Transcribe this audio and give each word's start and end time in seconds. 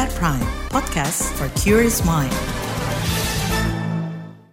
KBR 0.00 0.16
Prime, 0.16 0.48
podcast 0.72 1.28
for 1.36 1.44
curious 1.60 2.00
mind. 2.08 2.32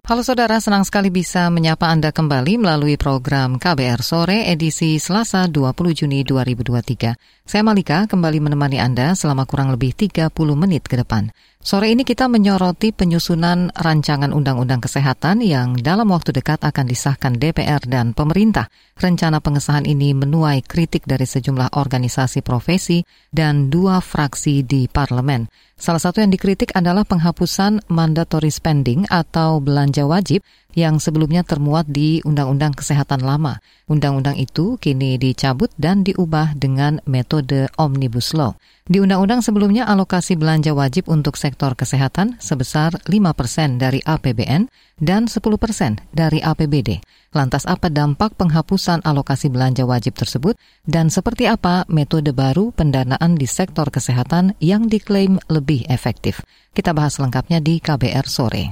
Halo 0.04 0.20
saudara, 0.20 0.60
senang 0.60 0.84
sekali 0.84 1.08
bisa 1.08 1.48
menyapa 1.48 1.88
Anda 1.88 2.12
kembali 2.12 2.60
melalui 2.60 3.00
program 3.00 3.56
KBR 3.56 4.04
Sore 4.04 4.44
edisi 4.52 5.00
Selasa 5.00 5.48
20 5.48 6.04
Juni 6.04 6.28
2023. 6.28 7.48
Saya 7.48 7.64
Malika 7.64 8.12
kembali 8.12 8.44
menemani 8.44 8.84
Anda 8.84 9.16
selama 9.16 9.48
kurang 9.48 9.72
lebih 9.72 9.96
30 9.96 10.28
menit 10.60 10.84
ke 10.84 11.00
depan. 11.00 11.32
Sore 11.58 11.90
ini 11.90 12.06
kita 12.06 12.30
menyoroti 12.30 12.94
penyusunan 12.94 13.74
rancangan 13.74 14.30
undang-undang 14.30 14.78
kesehatan 14.78 15.42
yang 15.42 15.74
dalam 15.74 16.14
waktu 16.14 16.30
dekat 16.30 16.62
akan 16.62 16.86
disahkan 16.86 17.34
DPR 17.36 17.82
dan 17.84 18.14
pemerintah. 18.14 18.70
Rencana 18.96 19.42
pengesahan 19.42 19.90
ini 19.90 20.14
menuai 20.14 20.62
kritik 20.62 21.10
dari 21.10 21.26
sejumlah 21.26 21.74
organisasi 21.74 22.46
profesi 22.46 23.02
dan 23.34 23.74
dua 23.74 24.06
fraksi 24.06 24.62
di 24.64 24.86
parlemen. 24.86 25.50
Salah 25.78 26.02
satu 26.02 26.22
yang 26.22 26.30
dikritik 26.34 26.74
adalah 26.78 27.06
penghapusan 27.06 27.86
mandatory 27.90 28.50
spending 28.50 29.10
atau 29.10 29.58
belanja 29.58 30.06
wajib 30.06 30.42
yang 30.78 31.02
sebelumnya 31.02 31.42
termuat 31.42 31.90
di 31.90 32.22
Undang-Undang 32.22 32.78
Kesehatan 32.78 33.26
lama. 33.26 33.58
Undang-undang 33.90 34.38
itu 34.38 34.78
kini 34.78 35.18
dicabut 35.18 35.74
dan 35.82 36.06
diubah 36.06 36.54
dengan 36.54 37.02
metode 37.10 37.66
Omnibus 37.82 38.38
Law. 38.38 38.54
Di 38.86 39.02
undang-undang 39.02 39.44
sebelumnya 39.44 39.90
alokasi 39.90 40.38
belanja 40.40 40.72
wajib 40.72 41.10
untuk 41.12 41.36
sektor 41.36 41.76
kesehatan 41.76 42.40
sebesar 42.40 42.96
5 43.04 43.10
persen 43.36 43.76
dari 43.82 44.00
APBN 44.06 44.70
dan 45.02 45.26
10 45.28 45.42
persen 45.60 46.00
dari 46.14 46.40
APBD. 46.40 47.04
Lantas 47.36 47.68
apa 47.68 47.92
dampak 47.92 48.40
penghapusan 48.40 49.04
alokasi 49.04 49.52
belanja 49.52 49.84
wajib 49.84 50.16
tersebut 50.16 50.56
dan 50.88 51.12
seperti 51.12 51.52
apa 51.52 51.84
metode 51.92 52.32
baru 52.32 52.72
pendanaan 52.72 53.36
di 53.36 53.50
sektor 53.50 53.92
kesehatan 53.92 54.56
yang 54.64 54.88
diklaim 54.88 55.42
lebih 55.52 55.84
efektif? 55.92 56.40
Kita 56.72 56.96
bahas 56.96 57.20
lengkapnya 57.20 57.60
di 57.60 57.84
KBR 57.84 58.30
sore. 58.30 58.72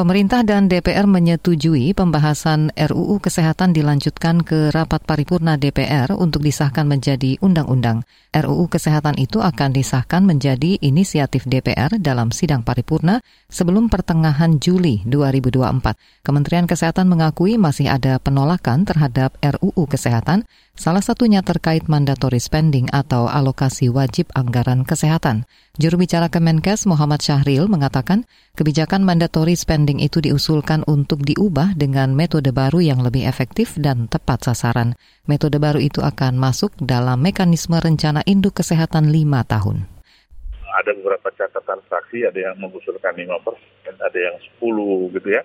Pemerintah 0.00 0.40
dan 0.40 0.64
DPR 0.64 1.04
menyetujui 1.04 1.92
pembahasan 1.92 2.72
RUU 2.72 3.20
Kesehatan 3.20 3.76
dilanjutkan 3.76 4.40
ke 4.40 4.72
rapat 4.72 5.04
paripurna 5.04 5.60
DPR 5.60 6.16
untuk 6.16 6.40
disahkan 6.40 6.88
menjadi 6.88 7.36
undang-undang. 7.44 8.08
RUU 8.32 8.72
Kesehatan 8.72 9.20
itu 9.20 9.44
akan 9.44 9.76
disahkan 9.76 10.24
menjadi 10.24 10.80
inisiatif 10.80 11.44
DPR 11.44 12.00
dalam 12.00 12.32
sidang 12.32 12.64
paripurna 12.64 13.20
sebelum 13.52 13.92
pertengahan 13.92 14.56
Juli 14.56 15.04
2024. 15.04 15.92
Kementerian 16.24 16.64
Kesehatan 16.64 17.04
mengakui 17.04 17.60
masih 17.60 17.92
ada 17.92 18.16
penolakan 18.16 18.88
terhadap 18.88 19.36
RUU 19.44 19.84
Kesehatan, 19.84 20.48
salah 20.80 21.04
satunya 21.04 21.44
terkait 21.44 21.92
mandatory 21.92 22.40
spending 22.40 22.88
atau 22.88 23.28
alokasi 23.28 23.92
wajib 23.92 24.32
anggaran 24.32 24.88
kesehatan. 24.88 25.44
Juru 25.76 26.00
bicara 26.00 26.32
Kemenkes 26.32 26.88
Muhammad 26.88 27.20
Syahril 27.20 27.68
mengatakan 27.68 28.24
kebijakan 28.56 29.04
mandatory 29.04 29.60
spending 29.60 30.00
itu 30.00 30.24
diusulkan 30.24 30.80
untuk 30.88 31.20
diubah 31.20 31.76
dengan 31.76 32.16
metode 32.16 32.48
baru 32.56 32.80
yang 32.80 33.04
lebih 33.04 33.28
efektif 33.28 33.76
dan 33.76 34.08
tepat 34.08 34.48
sasaran. 34.48 34.96
Metode 35.28 35.60
baru 35.60 35.84
itu 35.84 36.00
akan 36.00 36.40
masuk 36.40 36.72
dalam 36.80 37.20
mekanisme 37.20 37.76
rencana 37.76 38.24
induk 38.24 38.64
kesehatan 38.64 39.12
lima 39.12 39.44
tahun. 39.44 39.84
Ada 40.80 40.96
beberapa 40.96 41.28
catatan 41.36 41.84
fraksi, 41.92 42.24
ada 42.24 42.40
yang 42.40 42.56
mengusulkan 42.56 43.12
5 43.12 43.42
persen, 43.42 43.94
ada 44.00 44.16
yang 44.16 44.36
10 44.62 45.12
gitu 45.12 45.28
ya. 45.28 45.44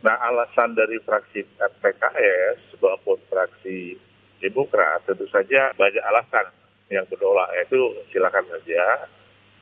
Nah 0.00 0.16
alasan 0.24 0.72
dari 0.72 0.96
fraksi 1.04 1.44
PKS 1.58 2.80
maupun 2.80 3.20
fraksi 3.28 4.08
Demokrat 4.40 5.04
tentu 5.04 5.28
saja 5.28 5.70
banyak 5.76 6.00
alasan 6.00 6.48
yang 6.88 7.04
berdolak 7.06 7.52
itu 7.60 8.02
silakan 8.10 8.44
saja. 8.50 9.06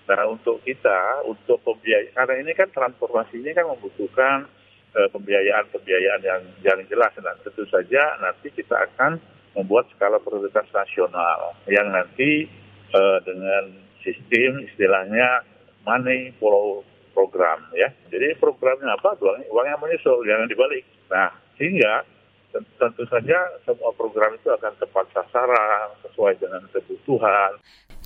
Nah 0.09 0.25
untuk 0.31 0.65
kita 0.65 1.27
untuk 1.29 1.61
pembiayaan 1.67 2.15
karena 2.17 2.35
ini 2.41 2.53
kan 2.57 2.71
transformasi 2.73 3.43
ini 3.43 3.53
kan 3.53 3.69
membutuhkan 3.69 4.49
uh, 4.97 5.09
pembiayaan-pembiayaan 5.13 6.23
yang 6.25 6.43
yang 6.65 6.79
jelas 6.89 7.13
dan 7.19 7.37
tentu 7.45 7.67
saja 7.69 8.17
nanti 8.23 8.49
kita 8.55 8.89
akan 8.89 9.21
membuat 9.53 9.91
skala 9.93 10.23
prioritas 10.23 10.65
nasional 10.73 11.59
yang 11.69 11.91
nanti 11.93 12.49
uh, 12.95 13.19
dengan 13.27 13.77
sistem 14.01 14.65
istilahnya 14.65 15.45
money 15.85 16.33
follow 16.39 16.87
program 17.13 17.67
ya. 17.75 17.91
Jadi 18.09 18.39
programnya 18.39 18.95
apa? 18.95 19.19
Uangnya, 19.19 19.51
uangnya 19.51 19.77
menyusul, 19.83 20.23
jangan 20.23 20.47
dibalik. 20.47 20.87
Nah, 21.11 21.35
sehingga 21.59 22.07
tentu 22.53 23.05
saja 23.09 23.39
semua 23.63 23.93
program 23.95 24.33
itu 24.35 24.49
akan 24.49 24.73
tepat 24.81 25.07
sasaran, 25.13 25.87
sesuai 26.07 26.35
dengan 26.41 26.63
kebutuhan. 26.73 27.53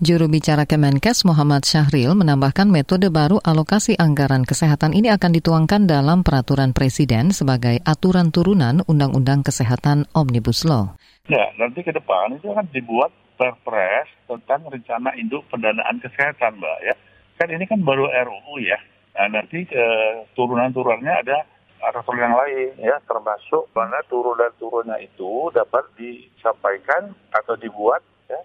Juru 0.03 0.27
bicara 0.27 0.67
Kemenkes 0.67 1.23
Muhammad 1.23 1.63
Syahril 1.63 2.19
menambahkan 2.19 2.67
metode 2.67 3.07
baru 3.13 3.39
alokasi 3.39 3.95
anggaran 3.95 4.43
kesehatan 4.43 4.99
ini 4.99 5.13
akan 5.15 5.31
dituangkan 5.37 5.87
dalam 5.87 6.27
peraturan 6.27 6.75
presiden 6.75 7.31
sebagai 7.31 7.79
aturan 7.87 8.35
turunan 8.35 8.83
Undang-Undang 8.89 9.47
Kesehatan 9.47 10.11
Omnibus 10.11 10.67
Law. 10.67 10.99
Ya, 11.31 11.55
nanti 11.55 11.87
ke 11.87 11.95
depan 11.95 12.35
itu 12.35 12.51
akan 12.51 12.67
dibuat 12.75 13.15
perpres 13.39 14.11
tentang 14.27 14.67
rencana 14.67 15.15
induk 15.15 15.47
pendanaan 15.53 16.03
kesehatan, 16.03 16.59
Mbak. 16.59 16.79
Ya, 16.83 16.95
kan 17.39 17.49
ini 17.55 17.65
kan 17.71 17.79
baru 17.87 18.11
RUU 18.11 18.59
ya. 18.59 18.81
Nah, 19.13 19.39
nanti 19.39 19.63
uh, 19.71 20.25
turunan-turunannya 20.35 21.15
ada 21.23 21.47
aturan 21.83 22.23
yang 22.23 22.35
lain 22.39 22.71
ya, 22.79 22.97
termasuk 23.05 23.67
mana 23.75 23.99
turunan 24.07 24.53
turunnya 24.57 24.97
itu 25.03 25.51
dapat 25.51 25.83
disampaikan 25.99 27.11
atau 27.35 27.59
dibuat 27.59 28.01
ya, 28.31 28.41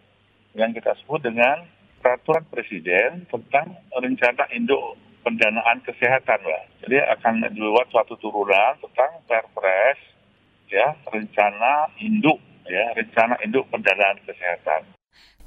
yang 0.57 0.73
kita 0.73 0.97
sebut 1.03 1.21
dengan 1.21 1.69
peraturan 2.01 2.45
presiden 2.49 3.29
tentang 3.29 3.77
rencana 3.93 4.49
induk 4.53 4.97
pendanaan 5.21 5.83
kesehatan, 5.83 6.39
Mbak. 6.39 6.63
Jadi 6.87 6.97
akan 7.03 7.33
dibuat 7.53 7.87
suatu 7.93 8.15
turunan 8.17 8.79
tentang 8.79 9.21
perpres 9.27 9.99
ya 10.67 10.95
rencana 11.07 11.91
induk 11.99 12.39
ya 12.67 12.91
rencana 12.95 13.39
induk 13.43 13.67
pendanaan 13.71 14.19
kesehatan. 14.27 14.96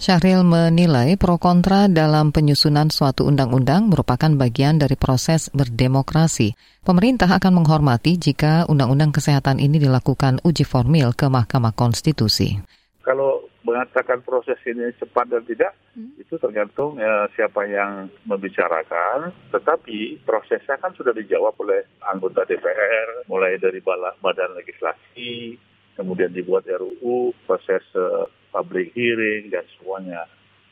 Syahril 0.00 0.48
menilai 0.48 1.20
pro 1.20 1.36
kontra 1.36 1.84
dalam 1.84 2.32
penyusunan 2.32 2.88
suatu 2.88 3.28
undang-undang 3.28 3.92
merupakan 3.92 4.32
bagian 4.32 4.80
dari 4.80 4.96
proses 4.96 5.52
berdemokrasi. 5.52 6.56
Pemerintah 6.80 7.28
akan 7.28 7.60
menghormati 7.60 8.16
jika 8.16 8.64
undang-undang 8.64 9.12
kesehatan 9.12 9.60
ini 9.60 9.76
dilakukan 9.76 10.40
uji 10.40 10.64
formil 10.64 11.12
ke 11.12 11.28
Mahkamah 11.28 11.76
Konstitusi. 11.76 12.56
Kalau 13.04 13.44
mengatakan 13.60 14.24
proses 14.24 14.56
ini 14.64 14.88
cepat 14.96 15.28
dan 15.28 15.44
tidak, 15.44 15.76
hmm. 15.92 16.16
itu 16.16 16.32
tergantung 16.40 16.96
ya, 16.96 17.28
siapa 17.36 17.68
yang 17.68 18.08
membicarakan. 18.24 19.36
Tetapi 19.52 20.24
prosesnya 20.24 20.80
kan 20.80 20.96
sudah 20.96 21.12
dijawab 21.12 21.52
oleh 21.60 21.84
anggota 22.08 22.48
DPR, 22.48 23.28
mulai 23.28 23.60
dari 23.60 23.84
badan 23.84 24.56
legislasi, 24.64 25.60
kemudian 25.92 26.32
dibuat 26.32 26.64
RUU, 26.64 27.36
proses 27.44 27.84
uh, 27.92 28.24
public 28.50 28.92
hearing 28.94 29.50
dan 29.50 29.64
semuanya. 29.78 30.26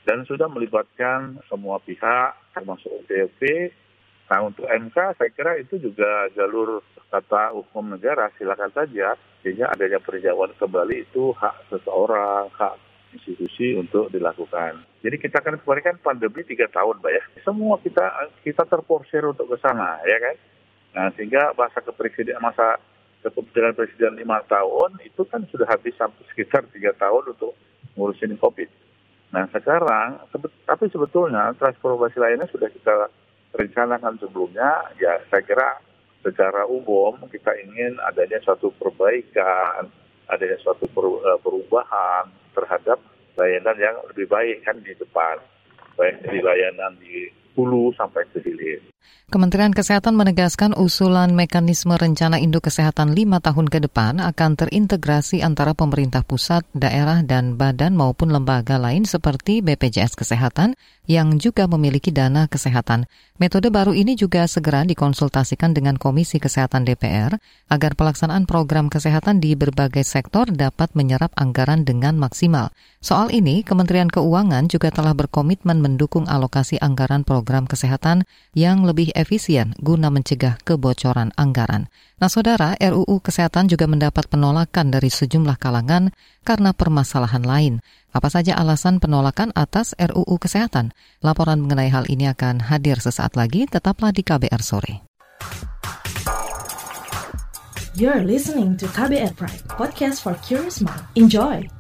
Dan 0.07 0.25
sudah 0.25 0.49
melibatkan 0.51 1.39
semua 1.47 1.79
pihak, 1.83 2.37
termasuk 2.55 2.91
OPP. 3.05 3.73
Nah 4.29 4.45
untuk 4.45 4.69
MK 4.69 4.97
saya 5.17 5.31
kira 5.33 5.57
itu 5.57 5.81
juga 5.81 6.29
jalur 6.37 6.85
kata 7.09 7.57
hukum 7.57 7.97
negara 7.97 8.29
silakan 8.37 8.69
saja 8.77 9.17
sehingga 9.41 9.73
adanya 9.73 9.97
peninjauan 10.05 10.53
kembali 10.61 11.09
itu 11.09 11.33
hak 11.33 11.73
seseorang, 11.73 12.53
hak 12.53 12.77
institusi 13.17 13.73
untuk 13.73 14.13
dilakukan. 14.13 14.85
Jadi 15.01 15.17
kita 15.17 15.41
kan 15.41 15.57
kemarin 15.57 15.95
kan 15.95 15.97
pandemi 16.05 16.45
tiga 16.45 16.69
tahun, 16.69 17.01
Mbak 17.01 17.13
ya. 17.13 17.25
Semua 17.41 17.81
kita 17.81 18.05
kita 18.45 18.69
terporsir 18.69 19.25
untuk 19.25 19.49
ke 19.49 19.57
sana, 19.65 19.97
ya 20.05 20.19
kan. 20.21 20.37
Nah 20.93 21.07
sehingga 21.17 21.57
masa 21.57 21.81
kepresiden 21.81 22.37
masa 22.45 22.77
kepemimpinan 23.25 23.75
presiden 23.75 24.13
lima 24.19 24.45
tahun 24.47 25.01
itu 25.03 25.25
kan 25.27 25.43
sudah 25.51 25.67
habis 25.67 25.95
sampai 25.99 26.23
sekitar 26.33 26.69
tiga 26.71 26.95
tahun 26.95 27.35
untuk 27.35 27.57
ngurusin 27.99 28.39
COVID. 28.39 28.71
Nah 29.35 29.45
sekarang, 29.53 30.25
tapi 30.65 30.89
sebetulnya 30.89 31.53
transformasi 31.59 32.17
lainnya 32.17 32.49
sudah 32.49 32.71
kita 32.71 33.13
rencanakan 33.53 34.17
sebelumnya, 34.23 34.89
ya 34.97 35.21
saya 35.29 35.43
kira 35.45 35.69
secara 36.25 36.65
umum 36.65 37.19
kita 37.29 37.53
ingin 37.61 37.99
adanya 38.09 38.41
suatu 38.41 38.73
perbaikan, 38.79 39.91
adanya 40.31 40.57
suatu 40.63 40.89
eh, 40.89 41.39
perubahan 41.45 42.31
terhadap 42.57 42.99
layanan 43.37 43.77
yang 43.77 43.97
lebih 44.13 44.27
baik 44.27 44.65
kan 44.65 44.77
di 44.81 44.93
depan, 44.97 45.37
baik 45.95 46.25
di 46.27 46.39
layanan 46.41 46.97
di 46.99 47.29
hulu 47.55 47.93
sampai 47.95 48.25
ke 48.33 48.41
hilir. 48.43 48.81
Kementerian 49.29 49.77
Kesehatan 49.77 50.17
menegaskan 50.17 50.73
usulan 50.73 51.37
mekanisme 51.37 51.93
rencana 52.01 52.41
induk 52.41 52.65
kesehatan 52.65 53.13
lima 53.13 53.45
tahun 53.45 53.69
ke 53.69 53.85
depan 53.85 54.25
akan 54.25 54.57
terintegrasi 54.57 55.45
antara 55.45 55.77
pemerintah 55.77 56.25
pusat, 56.25 56.65
daerah, 56.73 57.21
dan 57.21 57.61
badan 57.61 57.93
maupun 57.93 58.33
lembaga 58.33 58.81
lain 58.81 59.05
seperti 59.05 59.61
BPJS 59.61 60.17
Kesehatan 60.17 60.81
yang 61.05 61.37
juga 61.37 61.69
memiliki 61.69 62.09
dana 62.09 62.49
kesehatan. 62.49 63.05
Metode 63.37 63.69
baru 63.69 63.93
ini 63.93 64.17
juga 64.17 64.49
segera 64.49 64.89
dikonsultasikan 64.89 65.77
dengan 65.77 66.01
Komisi 66.01 66.41
Kesehatan 66.41 66.89
DPR 66.89 67.37
agar 67.69 68.01
pelaksanaan 68.01 68.49
program 68.49 68.89
kesehatan 68.89 69.45
di 69.45 69.53
berbagai 69.57 70.09
sektor 70.09 70.49
dapat 70.49 70.97
menyerap 70.97 71.37
anggaran 71.37 71.85
dengan 71.85 72.17
maksimal. 72.17 72.73
Soal 73.05 73.29
ini, 73.29 73.61
Kementerian 73.61 74.09
Keuangan 74.09 74.73
juga 74.73 74.89
telah 74.89 75.13
berkomitmen 75.13 75.85
mendukung 75.85 76.25
alokasi 76.25 76.81
anggaran 76.81 77.29
program 77.29 77.69
kesehatan 77.69 78.25
yang 78.57 78.88
lebih 78.89 79.13
efisien 79.13 79.77
guna 79.77 80.09
mencegah 80.09 80.57
kebocoran 80.65 81.31
anggaran. 81.37 81.93
Nah, 82.17 82.33
saudara, 82.33 82.73
RUU 82.81 83.21
Kesehatan 83.21 83.69
juga 83.69 83.85
mendapat 83.85 84.27
penolakan 84.33 84.89
dari 84.89 85.13
sejumlah 85.13 85.61
kalangan 85.61 86.11
karena 86.43 86.73
permasalahan 86.73 87.45
lain. 87.45 87.75
Apa 88.11 88.33
saja 88.33 88.57
alasan 88.57 88.99
penolakan 88.99 89.53
atas 89.53 89.93
RUU 90.01 90.41
Kesehatan? 90.41 90.97
Laporan 91.21 91.61
mengenai 91.61 91.93
hal 91.93 92.09
ini 92.09 92.27
akan 92.33 92.65
hadir 92.73 92.99
sesaat 92.99 93.37
lagi, 93.37 93.69
tetaplah 93.69 94.11
di 94.11 94.25
KBR 94.25 94.63
sore. 94.65 95.05
You're 97.99 98.25
listening 98.25 98.79
to 98.81 98.87
KBR 98.89 99.35
Pride, 99.37 99.63
podcast 99.69 100.25
for 100.25 100.35
curious 100.41 100.81
mind. 100.81 101.03
Enjoy! 101.19 101.78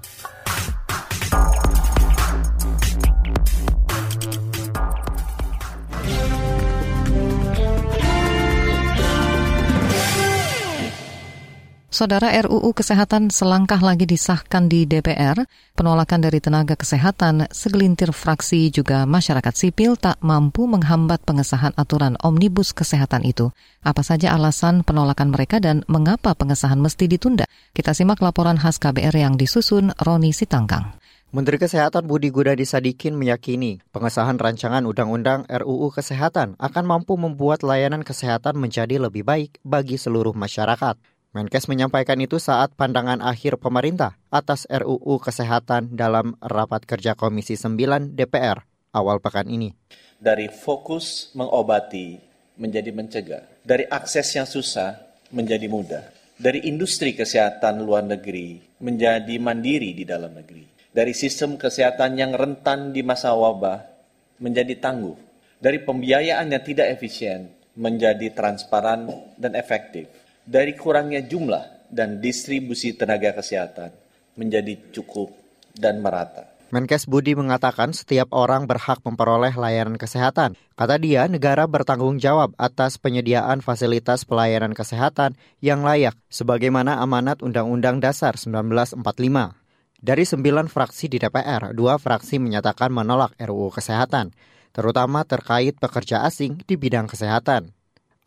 Saudara 11.99 12.31
RUU 12.31 12.79
Kesehatan 12.79 13.27
selangkah 13.27 13.83
lagi 13.83 14.07
disahkan 14.07 14.71
di 14.71 14.87
DPR. 14.87 15.35
Penolakan 15.75 16.23
dari 16.23 16.39
tenaga 16.39 16.79
kesehatan, 16.79 17.51
segelintir 17.51 18.15
fraksi 18.15 18.71
juga 18.71 19.03
masyarakat 19.03 19.51
sipil 19.51 19.99
tak 19.99 20.15
mampu 20.23 20.71
menghambat 20.71 21.27
pengesahan 21.27 21.75
aturan 21.75 22.15
omnibus 22.23 22.71
kesehatan 22.71 23.27
itu. 23.27 23.51
Apa 23.83 24.07
saja 24.07 24.31
alasan 24.31 24.87
penolakan 24.87 25.35
mereka 25.35 25.59
dan 25.59 25.83
mengapa 25.91 26.39
pengesahan 26.39 26.79
mesti 26.79 27.11
ditunda? 27.11 27.51
Kita 27.75 27.91
simak 27.91 28.23
laporan 28.23 28.63
khas 28.63 28.79
KBR 28.79 29.19
yang 29.19 29.35
disusun 29.35 29.91
Roni 29.99 30.31
Sitangkang. 30.31 30.95
Menteri 31.35 31.59
Kesehatan 31.59 32.07
Budi 32.07 32.31
Gunadi 32.31 32.63
Sadikin 32.63 33.19
meyakini 33.19 33.83
pengesahan 33.91 34.39
rancangan 34.39 34.87
Undang-Undang 34.87 35.51
RUU 35.51 35.91
Kesehatan 35.91 36.55
akan 36.63 36.85
mampu 36.87 37.19
membuat 37.19 37.67
layanan 37.67 38.07
kesehatan 38.07 38.55
menjadi 38.55 39.03
lebih 39.03 39.27
baik 39.27 39.59
bagi 39.67 39.99
seluruh 39.99 40.39
masyarakat. 40.39 41.18
Menkes 41.39 41.71
menyampaikan 41.71 42.19
itu 42.19 42.43
saat 42.43 42.75
pandangan 42.75 43.23
akhir 43.23 43.63
pemerintah 43.63 44.19
atas 44.27 44.67
RUU 44.67 45.23
Kesehatan 45.23 45.95
dalam 45.95 46.35
rapat 46.43 46.83
kerja 46.83 47.15
Komisi 47.15 47.55
9 47.55 48.19
DPR 48.19 48.67
awal 48.91 49.23
pekan 49.23 49.47
ini. 49.47 49.71
Dari 50.19 50.51
fokus 50.51 51.31
mengobati 51.39 52.19
menjadi 52.59 52.91
mencegah, 52.91 53.63
dari 53.63 53.87
akses 53.87 54.35
yang 54.35 54.51
susah 54.51 54.99
menjadi 55.31 55.71
mudah, 55.71 56.11
dari 56.35 56.67
industri 56.67 57.15
kesehatan 57.15 57.87
luar 57.87 58.03
negeri 58.03 58.59
menjadi 58.83 59.39
mandiri 59.39 59.95
di 59.95 60.03
dalam 60.03 60.35
negeri, 60.35 60.67
dari 60.91 61.15
sistem 61.15 61.55
kesehatan 61.55 62.19
yang 62.19 62.35
rentan 62.35 62.91
di 62.91 63.07
masa 63.07 63.31
wabah 63.31 63.79
menjadi 64.43 64.75
tangguh, 64.83 65.15
dari 65.63 65.87
pembiayaan 65.87 66.51
yang 66.51 66.67
tidak 66.67 66.99
efisien 66.99 67.55
menjadi 67.79 68.35
transparan 68.35 69.07
dan 69.39 69.55
efektif 69.55 70.18
dari 70.49 70.73
kurangnya 70.73 71.21
jumlah 71.21 71.93
dan 71.93 72.25
distribusi 72.25 72.97
tenaga 72.97 73.37
kesehatan 73.37 73.93
menjadi 74.41 74.81
cukup 74.97 75.29
dan 75.77 76.01
merata. 76.01 76.49
Menkes 76.69 77.09
Budi 77.09 77.33
mengatakan 77.33 77.97
setiap 77.97 78.29
orang 78.37 78.69
berhak 78.69 79.01
memperoleh 79.01 79.57
layanan 79.57 79.97
kesehatan. 79.97 80.53
Kata 80.77 81.01
dia, 81.01 81.25
negara 81.25 81.65
bertanggung 81.65 82.21
jawab 82.21 82.53
atas 82.61 83.01
penyediaan 83.01 83.65
fasilitas 83.65 84.29
pelayanan 84.29 84.77
kesehatan 84.77 85.33
yang 85.65 85.81
layak 85.81 86.13
sebagaimana 86.29 87.01
amanat 87.01 87.41
Undang-Undang 87.41 88.05
Dasar 88.05 88.37
1945. 88.37 89.01
Dari 89.99 90.25
sembilan 90.29 90.69
fraksi 90.69 91.09
di 91.09 91.17
DPR, 91.17 91.73
dua 91.73 91.97
fraksi 91.97 92.37
menyatakan 92.37 92.93
menolak 92.93 93.33
RUU 93.41 93.73
Kesehatan, 93.73 94.37
terutama 94.77 95.25
terkait 95.25 95.81
pekerja 95.81 96.21
asing 96.29 96.61
di 96.69 96.77
bidang 96.77 97.09
kesehatan. 97.09 97.78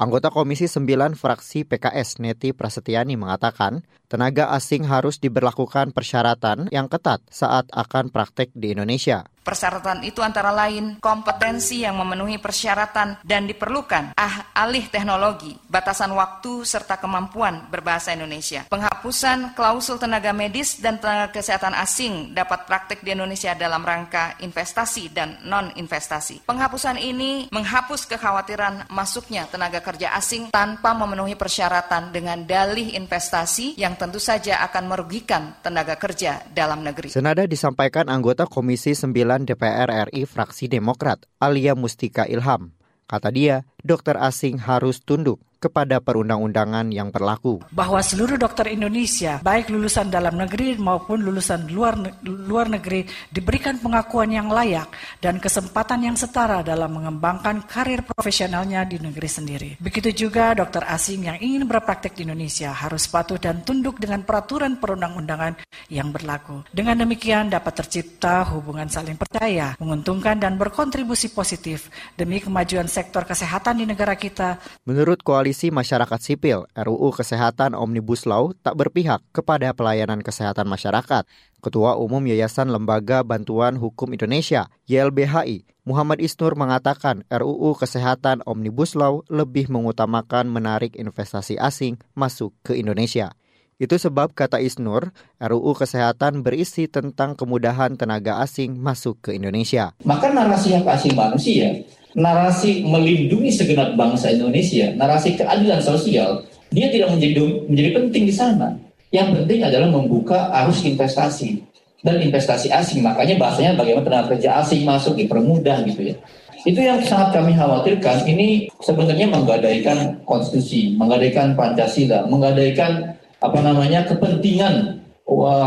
Anggota 0.02 0.34
Komisi 0.34 0.66
9 0.66 1.14
fraksi 1.14 1.62
PKS 1.62 2.18
Neti 2.26 2.58
Prasetyani 2.58 3.14
mengatakan, 3.22 3.86
tenaga 4.12 4.52
asing 4.52 4.84
harus 4.84 5.16
diberlakukan 5.24 5.96
persyaratan 5.96 6.68
yang 6.68 6.92
ketat 6.92 7.24
saat 7.32 7.72
akan 7.72 8.12
praktek 8.12 8.52
di 8.52 8.76
Indonesia. 8.76 9.24
Persyaratan 9.42 10.06
itu 10.06 10.22
antara 10.22 10.54
lain 10.54 11.02
kompetensi 11.02 11.82
yang 11.82 11.98
memenuhi 11.98 12.38
persyaratan 12.38 13.26
dan 13.26 13.50
diperlukan 13.50 14.14
ah, 14.14 14.54
alih 14.54 14.86
teknologi, 14.86 15.58
batasan 15.66 16.14
waktu, 16.14 16.62
serta 16.62 17.02
kemampuan 17.02 17.66
berbahasa 17.74 18.14
Indonesia. 18.14 18.70
Penghapusan 18.70 19.58
klausul 19.58 19.98
tenaga 19.98 20.30
medis 20.30 20.78
dan 20.78 21.02
tenaga 21.02 21.34
kesehatan 21.34 21.74
asing 21.74 22.38
dapat 22.38 22.70
praktek 22.70 23.02
di 23.02 23.18
Indonesia 23.18 23.58
dalam 23.58 23.82
rangka 23.82 24.38
investasi 24.46 25.10
dan 25.10 25.42
non-investasi. 25.42 26.46
Penghapusan 26.46 27.02
ini 27.02 27.50
menghapus 27.50 28.06
kekhawatiran 28.06 28.94
masuknya 28.94 29.50
tenaga 29.50 29.82
kerja 29.82 30.14
asing 30.22 30.54
tanpa 30.54 30.94
memenuhi 30.94 31.34
persyaratan 31.34 32.14
dengan 32.14 32.46
dalih 32.46 32.94
investasi 32.94 33.74
yang 33.74 33.98
tentu 34.02 34.18
saja 34.18 34.66
akan 34.66 34.90
merugikan 34.90 35.54
tenaga 35.62 35.94
kerja 36.02 36.42
dalam 36.50 36.82
negeri. 36.82 37.14
Senada 37.14 37.46
disampaikan 37.46 38.10
anggota 38.10 38.50
Komisi 38.50 38.98
9 38.98 39.46
DPR 39.46 40.10
RI 40.10 40.26
fraksi 40.26 40.66
Demokrat, 40.66 41.30
Alia 41.38 41.78
Mustika 41.78 42.26
Ilham. 42.26 42.74
Kata 43.06 43.30
dia, 43.30 43.62
dokter 43.86 44.18
asing 44.18 44.58
harus 44.58 45.06
tunduk 45.06 45.38
kepada 45.62 46.02
perundang-undangan 46.02 46.90
yang 46.90 47.14
berlaku. 47.14 47.62
Bahwa 47.70 48.02
seluruh 48.02 48.42
dokter 48.42 48.74
Indonesia, 48.74 49.38
baik 49.46 49.70
lulusan 49.70 50.10
dalam 50.10 50.34
negeri 50.34 50.74
maupun 50.82 51.22
lulusan 51.22 51.70
luar 51.70 51.94
luar 52.26 52.66
negeri, 52.66 53.06
diberikan 53.30 53.78
pengakuan 53.78 54.34
yang 54.34 54.50
layak 54.50 54.90
dan 55.22 55.38
kesempatan 55.38 56.10
yang 56.10 56.18
setara 56.18 56.66
dalam 56.66 56.90
mengembangkan 56.98 57.62
karir 57.70 58.02
profesionalnya 58.02 58.82
di 58.90 58.98
negeri 58.98 59.30
sendiri. 59.30 59.70
Begitu 59.78 60.26
juga 60.26 60.58
dokter 60.58 60.82
asing 60.90 61.30
yang 61.30 61.38
ingin 61.38 61.70
berpraktek 61.70 62.18
di 62.18 62.26
Indonesia 62.26 62.74
harus 62.74 63.06
patuh 63.06 63.38
dan 63.38 63.62
tunduk 63.62 64.02
dengan 64.02 64.26
peraturan 64.26 64.82
perundang-undangan 64.82 65.62
yang 65.94 66.10
berlaku. 66.10 66.66
Dengan 66.74 67.06
demikian 67.06 67.54
dapat 67.54 67.86
tercipta 67.86 68.42
hubungan 68.50 68.90
saling 68.90 69.20
percaya, 69.20 69.78
menguntungkan 69.78 70.42
dan 70.42 70.58
berkontribusi 70.58 71.30
positif 71.30 71.94
demi 72.18 72.42
kemajuan 72.42 72.90
sektor 72.90 73.22
kesehatan 73.30 73.78
di 73.78 73.86
negara 73.86 74.18
kita. 74.18 74.58
Menurut 74.90 75.22
koalisi 75.22 75.51
Koalisi 75.52 75.68
Masyarakat 75.68 76.20
Sipil 76.24 76.64
RUU 76.72 77.12
Kesehatan 77.12 77.76
Omnibus 77.76 78.24
Law 78.24 78.56
tak 78.64 78.80
berpihak 78.80 79.20
kepada 79.36 79.76
pelayanan 79.76 80.24
kesehatan 80.24 80.64
masyarakat. 80.64 81.28
Ketua 81.60 82.00
Umum 82.00 82.24
Yayasan 82.24 82.72
Lembaga 82.72 83.20
Bantuan 83.20 83.76
Hukum 83.76 84.16
Indonesia 84.16 84.72
YLBHI 84.88 85.68
Muhammad 85.84 86.24
Isnur 86.24 86.56
mengatakan 86.56 87.28
RUU 87.28 87.76
Kesehatan 87.76 88.48
Omnibus 88.48 88.96
Law 88.96 89.28
lebih 89.28 89.68
mengutamakan 89.68 90.48
menarik 90.48 90.96
investasi 90.96 91.60
asing 91.60 92.00
masuk 92.16 92.56
ke 92.64 92.80
Indonesia. 92.80 93.36
Itu 93.76 94.00
sebab 94.00 94.32
kata 94.32 94.64
Isnur, 94.64 95.12
RUU 95.36 95.76
Kesehatan 95.76 96.48
berisi 96.48 96.88
tentang 96.88 97.36
kemudahan 97.36 98.00
tenaga 98.00 98.40
asing 98.40 98.80
masuk 98.80 99.20
ke 99.20 99.36
Indonesia. 99.36 99.92
Maka 100.08 100.32
narasi 100.32 100.80
hak 100.80 100.88
asing 100.88 101.12
manusia 101.12 101.76
narasi 102.18 102.84
melindungi 102.84 103.52
segenap 103.52 103.96
bangsa 103.96 104.32
Indonesia, 104.32 104.92
narasi 104.96 105.40
keadilan 105.40 105.80
sosial, 105.80 106.44
dia 106.72 106.88
tidak 106.92 107.16
menjadi 107.16 107.68
menjadi 107.68 107.90
penting 108.00 108.24
di 108.28 108.34
sana. 108.36 108.76
Yang 109.12 109.44
penting 109.44 109.60
adalah 109.64 109.92
membuka 109.92 110.48
arus 110.64 110.88
investasi 110.88 111.60
dan 112.00 112.24
investasi 112.24 112.72
asing. 112.72 113.04
Makanya 113.04 113.36
bahasanya 113.36 113.76
bagaimana 113.76 114.08
tenaga 114.08 114.26
kerja 114.36 114.64
asing 114.64 114.88
masuk 114.88 115.20
dipermudah 115.20 115.84
gitu 115.84 116.12
ya. 116.12 116.16
Itu 116.64 116.80
yang 116.80 117.04
sangat 117.04 117.36
kami 117.36 117.58
khawatirkan. 117.58 118.24
Ini 118.24 118.72
sebenarnya 118.80 119.28
menggadaikan 119.28 120.24
konstitusi, 120.24 120.96
menggadaikan 120.96 121.58
Pancasila, 121.60 122.24
menggadaikan 122.30 123.18
apa 123.42 123.60
namanya 123.60 124.06
kepentingan 124.08 125.02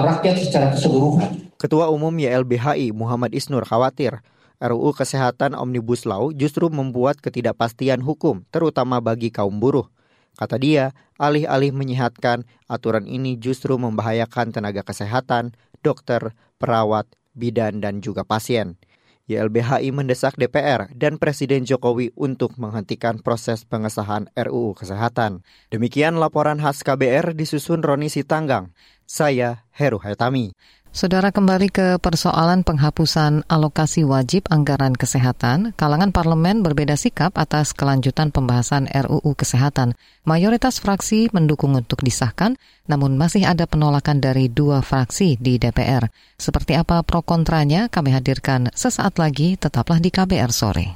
rakyat 0.08 0.40
secara 0.40 0.72
keseluruhan. 0.72 1.52
Ketua 1.60 1.90
Umum 1.90 2.12
YLBHI 2.14 2.92
Muhammad 2.92 3.32
Isnur 3.34 3.64
khawatir 3.66 4.24
RUU 4.64 4.96
Kesehatan 4.96 5.52
Omnibus 5.52 6.08
Law 6.08 6.32
justru 6.32 6.72
membuat 6.72 7.20
ketidakpastian 7.20 8.00
hukum, 8.00 8.48
terutama 8.48 9.04
bagi 9.04 9.28
kaum 9.28 9.60
buruh. 9.60 9.92
Kata 10.40 10.56
dia, 10.56 10.96
alih-alih 11.20 11.76
menyehatkan, 11.76 12.48
aturan 12.64 13.04
ini 13.04 13.36
justru 13.36 13.76
membahayakan 13.76 14.56
tenaga 14.56 14.80
kesehatan, 14.80 15.52
dokter, 15.84 16.32
perawat, 16.56 17.04
bidan, 17.36 17.84
dan 17.84 18.00
juga 18.00 18.24
pasien. 18.24 18.80
YLBHI 19.24 19.88
mendesak 19.88 20.36
DPR 20.36 20.92
dan 20.92 21.16
Presiden 21.16 21.64
Jokowi 21.64 22.12
untuk 22.12 22.60
menghentikan 22.60 23.24
proses 23.24 23.64
pengesahan 23.64 24.28
RUU 24.36 24.76
Kesehatan. 24.76 25.40
Demikian 25.72 26.20
laporan 26.20 26.60
khas 26.60 26.84
KBR 26.84 27.32
disusun 27.32 27.80
Roni 27.80 28.12
Sitanggang. 28.12 28.76
Saya 29.08 29.64
Heru 29.72 29.96
Haitami. 29.96 30.52
Saudara 30.94 31.34
kembali 31.34 31.74
ke 31.74 31.98
persoalan 31.98 32.62
penghapusan 32.62 33.42
alokasi 33.50 34.06
wajib 34.06 34.46
anggaran 34.46 34.94
kesehatan, 34.94 35.74
kalangan 35.74 36.14
parlemen 36.14 36.62
berbeda 36.62 36.94
sikap 36.94 37.34
atas 37.34 37.74
kelanjutan 37.74 38.30
pembahasan 38.30 38.86
RUU 38.86 39.34
Kesehatan. 39.34 39.98
Mayoritas 40.22 40.78
fraksi 40.78 41.34
mendukung 41.34 41.74
untuk 41.74 41.98
disahkan, 41.98 42.54
namun 42.86 43.18
masih 43.18 43.42
ada 43.42 43.66
penolakan 43.66 44.22
dari 44.22 44.46
dua 44.46 44.86
fraksi 44.86 45.34
di 45.34 45.58
DPR. 45.58 46.06
Seperti 46.38 46.78
apa 46.78 47.02
pro 47.02 47.26
kontranya 47.26 47.90
kami 47.90 48.14
hadirkan 48.14 48.70
sesaat 48.70 49.18
lagi, 49.18 49.58
tetaplah 49.58 49.98
di 49.98 50.14
KBR 50.14 50.54
sore. 50.54 50.94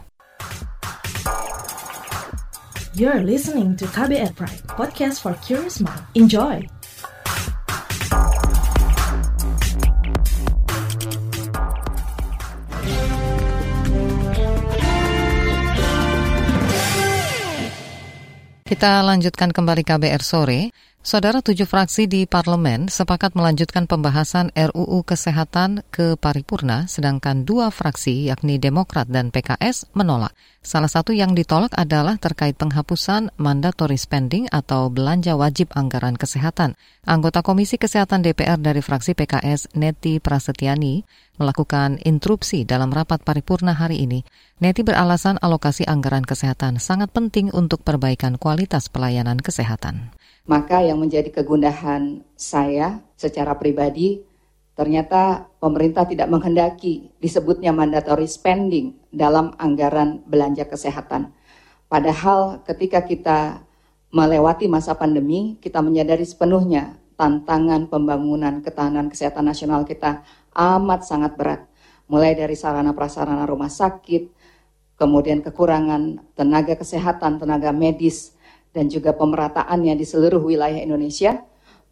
You're 2.94 3.26
listening 3.26 3.74
to 3.82 3.90
KBR 3.90 4.38
Pride, 4.38 4.62
podcast 4.78 5.26
for 5.26 5.34
curious 5.42 5.82
mind. 5.82 6.06
Enjoy. 6.14 6.77
Kita 18.68 19.00
lanjutkan 19.00 19.48
kembali 19.48 19.80
KBR 19.80 20.20
sore. 20.20 20.68
Saudara 21.08 21.40
tujuh 21.40 21.64
fraksi 21.64 22.04
di 22.04 22.28
parlemen 22.28 22.92
sepakat 22.92 23.32
melanjutkan 23.32 23.88
pembahasan 23.88 24.52
RUU 24.52 25.00
Kesehatan 25.08 25.80
ke 25.88 26.20
paripurna, 26.20 26.84
sedangkan 26.84 27.48
dua 27.48 27.72
fraksi 27.72 28.28
yakni 28.28 28.60
Demokrat 28.60 29.08
dan 29.08 29.32
PKS 29.32 29.88
menolak. 29.96 30.36
Salah 30.60 30.92
satu 30.92 31.16
yang 31.16 31.32
ditolak 31.32 31.72
adalah 31.80 32.20
terkait 32.20 32.60
penghapusan 32.60 33.32
mandatory 33.40 33.96
spending 33.96 34.52
atau 34.52 34.92
belanja 34.92 35.32
wajib 35.32 35.72
anggaran 35.72 36.12
kesehatan. 36.12 36.76
Anggota 37.08 37.40
Komisi 37.40 37.80
Kesehatan 37.80 38.20
DPR 38.20 38.60
dari 38.60 38.84
fraksi 38.84 39.16
PKS, 39.16 39.80
Neti 39.80 40.20
Prasetyani, 40.20 41.08
melakukan 41.40 41.96
interupsi 42.04 42.68
dalam 42.68 42.92
rapat 42.92 43.24
paripurna 43.24 43.72
hari 43.72 44.04
ini. 44.04 44.28
Neti 44.60 44.84
beralasan 44.84 45.40
alokasi 45.40 45.88
anggaran 45.88 46.28
kesehatan 46.28 46.76
sangat 46.76 47.08
penting 47.16 47.48
untuk 47.56 47.80
perbaikan 47.80 48.36
kualitas 48.36 48.92
pelayanan 48.92 49.40
kesehatan. 49.40 50.12
Maka 50.48 50.80
yang 50.80 50.96
menjadi 50.96 51.28
kegundahan 51.28 52.24
saya 52.32 53.04
secara 53.20 53.52
pribadi, 53.60 54.24
ternyata 54.72 55.44
pemerintah 55.60 56.08
tidak 56.08 56.32
menghendaki 56.32 57.12
disebutnya 57.20 57.68
mandatory 57.68 58.24
spending 58.24 58.96
dalam 59.12 59.52
anggaran 59.60 60.24
belanja 60.24 60.64
kesehatan. 60.64 61.36
Padahal 61.92 62.64
ketika 62.64 63.04
kita 63.04 63.60
melewati 64.08 64.72
masa 64.72 64.96
pandemi, 64.96 65.60
kita 65.60 65.84
menyadari 65.84 66.24
sepenuhnya 66.24 66.96
tantangan 67.20 67.92
pembangunan 67.92 68.64
ketahanan 68.64 69.12
kesehatan 69.12 69.52
nasional 69.52 69.84
kita 69.84 70.24
amat 70.56 71.04
sangat 71.04 71.36
berat. 71.36 71.60
Mulai 72.08 72.32
dari 72.32 72.56
sarana 72.56 72.96
prasarana 72.96 73.44
rumah 73.44 73.68
sakit, 73.68 74.32
kemudian 74.96 75.44
kekurangan 75.44 76.32
tenaga 76.32 76.72
kesehatan, 76.72 77.36
tenaga 77.36 77.68
medis, 77.68 78.37
dan 78.72 78.92
juga 78.92 79.16
pemerataannya 79.16 79.96
di 79.96 80.04
seluruh 80.04 80.42
wilayah 80.44 80.78
Indonesia, 80.78 81.40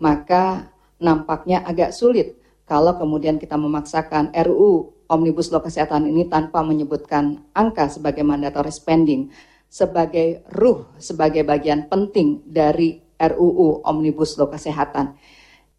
maka 0.00 0.72
nampaknya 1.00 1.64
agak 1.64 1.92
sulit 1.92 2.36
kalau 2.66 2.98
kemudian 2.98 3.38
kita 3.38 3.54
memaksakan 3.54 4.34
RUU 4.34 4.96
Omnibus 5.06 5.54
Law 5.54 5.62
Kesehatan 5.62 6.10
ini 6.10 6.26
tanpa 6.26 6.66
menyebutkan 6.66 7.46
angka 7.54 7.86
sebagai 7.86 8.26
mandatory 8.26 8.74
spending, 8.74 9.30
sebagai 9.70 10.42
ruh, 10.50 10.90
sebagai 10.98 11.46
bagian 11.46 11.86
penting 11.86 12.42
dari 12.42 12.98
RUU 13.16 13.86
Omnibus 13.86 14.34
Law 14.34 14.50
Kesehatan. 14.50 15.14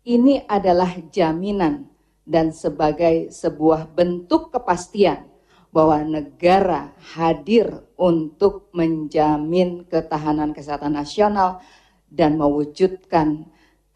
Ini 0.07 0.47
adalah 0.47 0.95
jaminan 1.11 1.91
dan 2.23 2.55
sebagai 2.55 3.27
sebuah 3.31 3.91
bentuk 3.91 4.55
kepastian 4.55 5.27
bahwa 5.71 6.01
negara 6.03 6.95
hadir 7.15 7.83
untuk 7.99 8.71
menjamin 8.71 9.83
ketahanan 9.85 10.55
kesehatan 10.55 10.95
nasional 10.95 11.59
dan 12.07 12.39
mewujudkan 12.39 13.45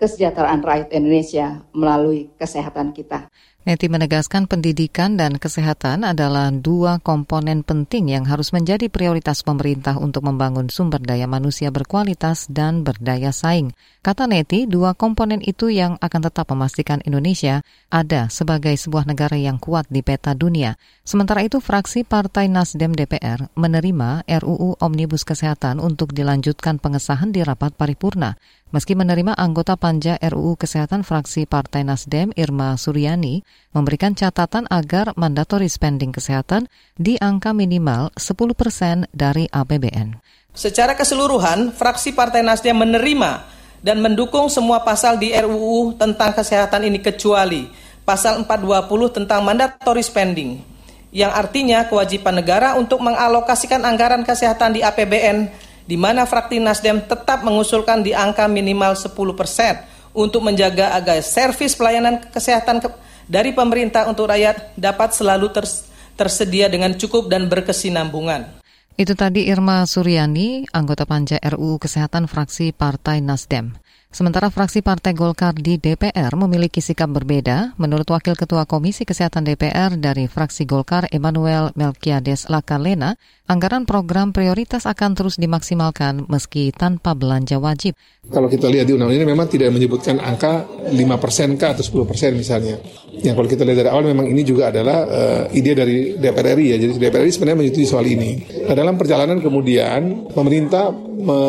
kesejahteraan 0.01 0.65
rakyat 0.65 0.89
Indonesia 0.97 1.61
melalui 1.77 2.33
kesehatan 2.35 2.89
kita. 2.91 3.29
Neti 3.61 3.93
menegaskan 3.93 4.49
pendidikan 4.49 5.21
dan 5.21 5.37
kesehatan 5.37 6.01
adalah 6.01 6.49
dua 6.49 6.97
komponen 6.97 7.61
penting 7.61 8.09
yang 8.09 8.25
harus 8.25 8.49
menjadi 8.57 8.89
prioritas 8.89 9.45
pemerintah 9.45 10.01
untuk 10.01 10.25
membangun 10.25 10.65
sumber 10.73 10.97
daya 10.97 11.29
manusia 11.29 11.69
berkualitas 11.69 12.49
dan 12.49 12.81
berdaya 12.81 13.29
saing. 13.29 13.69
Kata 14.01 14.25
Neti, 14.25 14.65
dua 14.65 14.97
komponen 14.97 15.45
itu 15.45 15.69
yang 15.69 16.01
akan 16.01 16.21
tetap 16.25 16.49
memastikan 16.49 17.05
Indonesia 17.05 17.61
ada 17.93 18.33
sebagai 18.33 18.73
sebuah 18.73 19.05
negara 19.05 19.37
yang 19.37 19.61
kuat 19.61 19.85
di 19.93 20.01
peta 20.01 20.33
dunia. 20.33 20.73
Sementara 21.05 21.45
itu, 21.45 21.61
fraksi 21.61 22.01
Partai 22.01 22.49
Nasdem 22.49 22.97
DPR 22.97 23.45
menerima 23.53 24.25
RUU 24.25 24.81
Omnibus 24.81 25.21
Kesehatan 25.21 25.77
untuk 25.77 26.17
dilanjutkan 26.17 26.81
pengesahan 26.81 27.29
di 27.29 27.45
rapat 27.45 27.77
paripurna. 27.77 28.41
Meski 28.71 28.95
menerima 28.95 29.35
anggota 29.35 29.75
panja 29.75 30.15
RUU 30.17 30.57
Kesehatan 30.57 31.03
fraksi 31.05 31.43
Partai 31.43 31.83
Nasdem 31.85 32.31
Irma 32.39 32.79
Suryani 32.79 33.43
memberikan 33.71 34.11
catatan 34.11 34.67
agar 34.67 35.15
mandatory 35.15 35.71
spending 35.71 36.11
kesehatan 36.11 36.67
di 36.99 37.15
angka 37.19 37.55
minimal 37.55 38.11
10 38.19 38.35
persen 38.55 39.07
dari 39.15 39.47
APBN. 39.47 40.19
Secara 40.51 40.99
keseluruhan, 40.99 41.71
fraksi 41.71 42.11
Partai 42.11 42.43
Nasdem 42.43 42.75
menerima 42.75 43.47
dan 43.81 44.03
mendukung 44.03 44.51
semua 44.51 44.83
pasal 44.83 45.15
di 45.15 45.31
RUU 45.31 45.95
tentang 45.95 46.35
kesehatan 46.35 46.85
ini 46.85 46.99
kecuali 46.99 47.71
pasal 48.03 48.43
420 48.43 49.17
tentang 49.23 49.39
mandatory 49.41 50.03
spending 50.03 50.71
yang 51.11 51.31
artinya 51.31 51.85
kewajiban 51.87 52.39
negara 52.39 52.79
untuk 52.79 53.03
mengalokasikan 53.03 53.83
anggaran 53.83 54.23
kesehatan 54.23 54.75
di 54.75 54.81
APBN 54.81 55.51
di 55.83 55.99
mana 55.99 56.23
fraksi 56.23 56.59
Nasdem 56.63 57.03
tetap 57.03 57.43
mengusulkan 57.43 57.99
di 57.99 58.15
angka 58.15 58.47
minimal 58.47 58.95
10 58.95 59.11
persen 59.35 59.75
untuk 60.15 60.43
menjaga 60.43 60.95
agar 60.95 61.19
servis 61.19 61.75
pelayanan 61.75 62.19
kesehatan 62.31 62.79
ke 62.79 62.89
dari 63.27 63.51
pemerintah 63.51 64.07
untuk 64.07 64.29
rakyat 64.29 64.77
dapat 64.77 65.13
selalu 65.13 65.49
ters 65.53 65.89
tersedia 66.15 66.69
dengan 66.69 66.93
cukup 66.93 67.27
dan 67.31 67.49
berkesinambungan. 67.49 68.61
Itu 68.99 69.17
tadi 69.17 69.49
Irma 69.49 69.87
Suryani, 69.87 70.69
anggota 70.69 71.09
panja 71.09 71.41
RUU 71.41 71.81
Kesehatan 71.81 72.29
fraksi 72.29 72.75
Partai 72.75 73.23
Nasdem. 73.23 73.73
Sementara 74.11 74.51
fraksi 74.51 74.83
Partai 74.83 75.15
Golkar 75.15 75.55
di 75.55 75.79
DPR 75.79 76.35
memiliki 76.35 76.83
sikap 76.83 77.07
berbeda, 77.15 77.79
menurut 77.79 78.03
Wakil 78.11 78.35
Ketua 78.35 78.67
Komisi 78.67 79.07
Kesehatan 79.07 79.47
DPR 79.47 79.95
dari 79.95 80.27
fraksi 80.27 80.67
Golkar 80.67 81.07
Emmanuel 81.15 81.71
Melkiades 81.79 82.51
Lakalena, 82.51 83.15
anggaran 83.51 83.83
program 83.83 84.31
prioritas 84.31 84.87
akan 84.87 85.11
terus 85.11 85.35
dimaksimalkan 85.35 86.23
meski 86.31 86.71
tanpa 86.71 87.11
belanja 87.11 87.59
wajib. 87.59 87.99
Kalau 88.31 88.47
kita 88.47 88.71
lihat 88.71 88.87
di 88.87 88.95
undang-undang 88.95 89.27
ini 89.27 89.27
memang 89.27 89.51
tidak 89.51 89.75
menyebutkan 89.75 90.23
angka 90.23 90.63
5 90.87 90.95
persen 91.19 91.59
kah 91.59 91.75
atau 91.75 91.83
10 91.83 92.07
persen 92.07 92.31
misalnya. 92.31 92.79
Yang 93.11 93.35
kalau 93.35 93.49
kita 93.51 93.67
lihat 93.67 93.77
dari 93.83 93.89
awal 93.91 94.07
memang 94.07 94.31
ini 94.31 94.47
juga 94.47 94.71
adalah 94.71 95.03
uh, 95.03 95.43
ide 95.51 95.75
dari 95.75 96.15
DPR 96.15 96.55
RI 96.55 96.65
ya. 96.71 96.77
Jadi 96.79 96.91
DPR 96.95 97.27
RI 97.27 97.31
sebenarnya 97.35 97.59
menyetujui 97.59 97.89
soal 97.91 98.07
ini. 98.07 98.31
Nah, 98.71 98.75
dalam 98.77 98.95
perjalanan 98.95 99.43
kemudian 99.43 100.31
pemerintah 100.31 100.95
me 100.95 101.39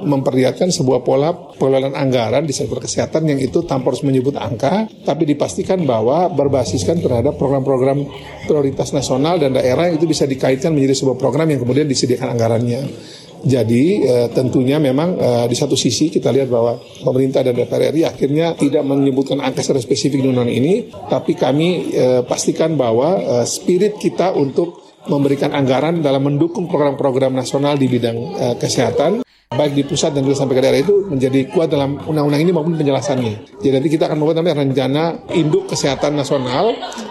memperlihatkan 0.00 0.72
sebuah 0.72 1.04
pola 1.04 1.28
pengelolaan 1.60 1.92
anggaran 1.92 2.48
di 2.48 2.56
sektor 2.56 2.80
kesehatan 2.80 3.28
yang 3.28 3.36
itu 3.36 3.60
tanpa 3.68 3.92
harus 3.92 4.00
menyebut 4.00 4.32
angka, 4.32 4.88
tapi 5.04 5.28
dipastikan 5.28 5.84
bahwa 5.84 6.32
berbasiskan 6.32 7.04
terhadap 7.04 7.36
program-program 7.36 8.08
prioritas 8.48 8.96
nasional 8.96 9.36
dan 9.36 9.52
daerah 9.52 9.92
itu 9.92 10.08
bisa 10.08 10.24
dikaitkan 10.24 10.72
menjadi 10.72 11.04
sebuah 11.04 11.20
program 11.20 11.49
yang 11.50 11.60
kemudian 11.62 11.86
disediakan 11.90 12.38
anggarannya. 12.38 12.80
Jadi 13.40 14.04
e, 14.04 14.14
tentunya 14.36 14.76
memang 14.76 15.16
e, 15.16 15.30
di 15.48 15.56
satu 15.56 15.72
sisi 15.72 16.12
kita 16.12 16.28
lihat 16.28 16.52
bahwa 16.52 16.76
pemerintah 17.00 17.40
dan 17.40 17.56
DPR 17.56 17.88
RI 17.88 18.04
akhirnya 18.04 18.52
tidak 18.52 18.84
menyebutkan 18.84 19.40
angka 19.40 19.64
secara 19.64 19.80
spesifik 19.80 20.20
di 20.20 20.28
undang 20.28 20.52
ini, 20.52 20.92
tapi 21.08 21.32
kami 21.32 21.88
e, 21.88 22.06
pastikan 22.28 22.76
bahwa 22.76 23.16
e, 23.16 23.34
spirit 23.48 23.96
kita 23.96 24.36
untuk 24.36 24.92
memberikan 25.08 25.56
anggaran 25.56 26.04
dalam 26.04 26.20
mendukung 26.20 26.68
program-program 26.68 27.32
nasional 27.32 27.80
di 27.80 27.88
bidang 27.88 28.18
e, 28.36 28.46
kesehatan 28.60 29.24
baik 29.50 29.74
di 29.74 29.82
pusat 29.82 30.14
dan 30.14 30.22
juga 30.22 30.38
sampai 30.38 30.54
ke 30.54 30.62
daerah 30.62 30.78
itu 30.78 31.10
menjadi 31.10 31.50
kuat 31.50 31.74
dalam 31.74 31.98
undang-undang 32.06 32.38
ini 32.38 32.54
maupun 32.54 32.78
penjelasannya. 32.78 33.58
Jadi 33.58 33.72
nanti 33.74 33.88
kita 33.90 34.06
akan 34.06 34.22
membuat 34.22 34.38
namanya 34.38 34.62
rencana 34.62 35.02
induk 35.34 35.66
kesehatan 35.66 36.14
nasional 36.14 36.70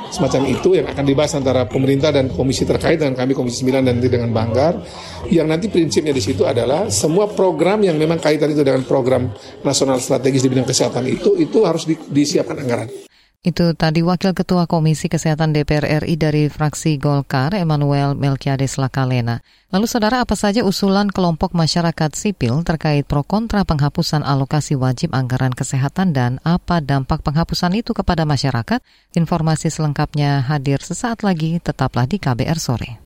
semacam 0.09 0.41
itu 0.49 0.77
yang 0.77 0.87
akan 0.89 1.05
dibahas 1.05 1.33
antara 1.37 1.65
pemerintah 1.65 2.13
dan 2.13 2.29
komisi 2.29 2.65
terkait 2.65 3.01
dengan 3.01 3.17
kami 3.17 3.33
komisi 3.33 3.65
9 3.65 3.85
dan 3.85 3.97
nanti 3.97 4.09
dengan 4.09 4.29
Banggar. 4.29 4.81
Yang 5.29 5.47
nanti 5.47 5.65
prinsipnya 5.69 6.13
di 6.13 6.21
situ 6.21 6.45
adalah 6.45 6.89
semua 6.93 7.29
program 7.29 7.81
yang 7.81 7.97
memang 7.97 8.21
kaitan 8.21 8.51
itu 8.53 8.61
dengan 8.61 8.85
program 8.85 9.29
nasional 9.65 9.97
strategis 10.01 10.45
di 10.45 10.49
bidang 10.49 10.67
kesehatan 10.67 11.05
itu 11.09 11.37
itu 11.37 11.57
harus 11.65 11.85
di, 11.85 11.97
disiapkan 12.09 12.57
anggaran. 12.59 13.08
Itu 13.39 13.71
tadi 13.71 14.03
Wakil 14.03 14.35
Ketua 14.35 14.67
Komisi 14.67 15.07
Kesehatan 15.07 15.55
DPR 15.55 16.03
RI 16.03 16.19
dari 16.19 16.51
fraksi 16.51 16.99
Golkar, 16.99 17.55
Emmanuel 17.55 18.11
Melkiades 18.11 18.75
Lakalena. 18.75 19.39
Lalu 19.71 19.87
saudara, 19.87 20.19
apa 20.19 20.35
saja 20.35 20.67
usulan 20.67 21.07
kelompok 21.07 21.55
masyarakat 21.55 22.11
sipil 22.19 22.67
terkait 22.67 23.07
pro 23.07 23.23
kontra 23.23 23.63
penghapusan 23.63 24.27
alokasi 24.27 24.75
wajib 24.75 25.15
anggaran 25.15 25.55
kesehatan 25.55 26.11
dan 26.11 26.43
apa 26.43 26.83
dampak 26.83 27.23
penghapusan 27.23 27.79
itu 27.79 27.95
kepada 27.95 28.27
masyarakat? 28.27 28.83
Informasi 29.15 29.71
selengkapnya 29.71 30.43
hadir 30.43 30.83
sesaat 30.83 31.23
lagi, 31.23 31.63
tetaplah 31.63 32.11
di 32.11 32.19
KBR 32.19 32.59
Sore. 32.59 32.99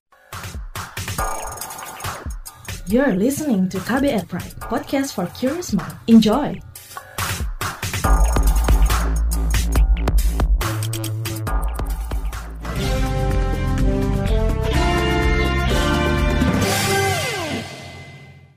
You're 2.89 3.13
listening 3.13 3.69
to 3.69 3.77
KBR 3.85 4.25
Pride, 4.25 4.57
podcast 4.65 5.13
for 5.13 5.29
curious 5.37 5.77
mind. 5.77 5.93
Enjoy! 6.09 6.72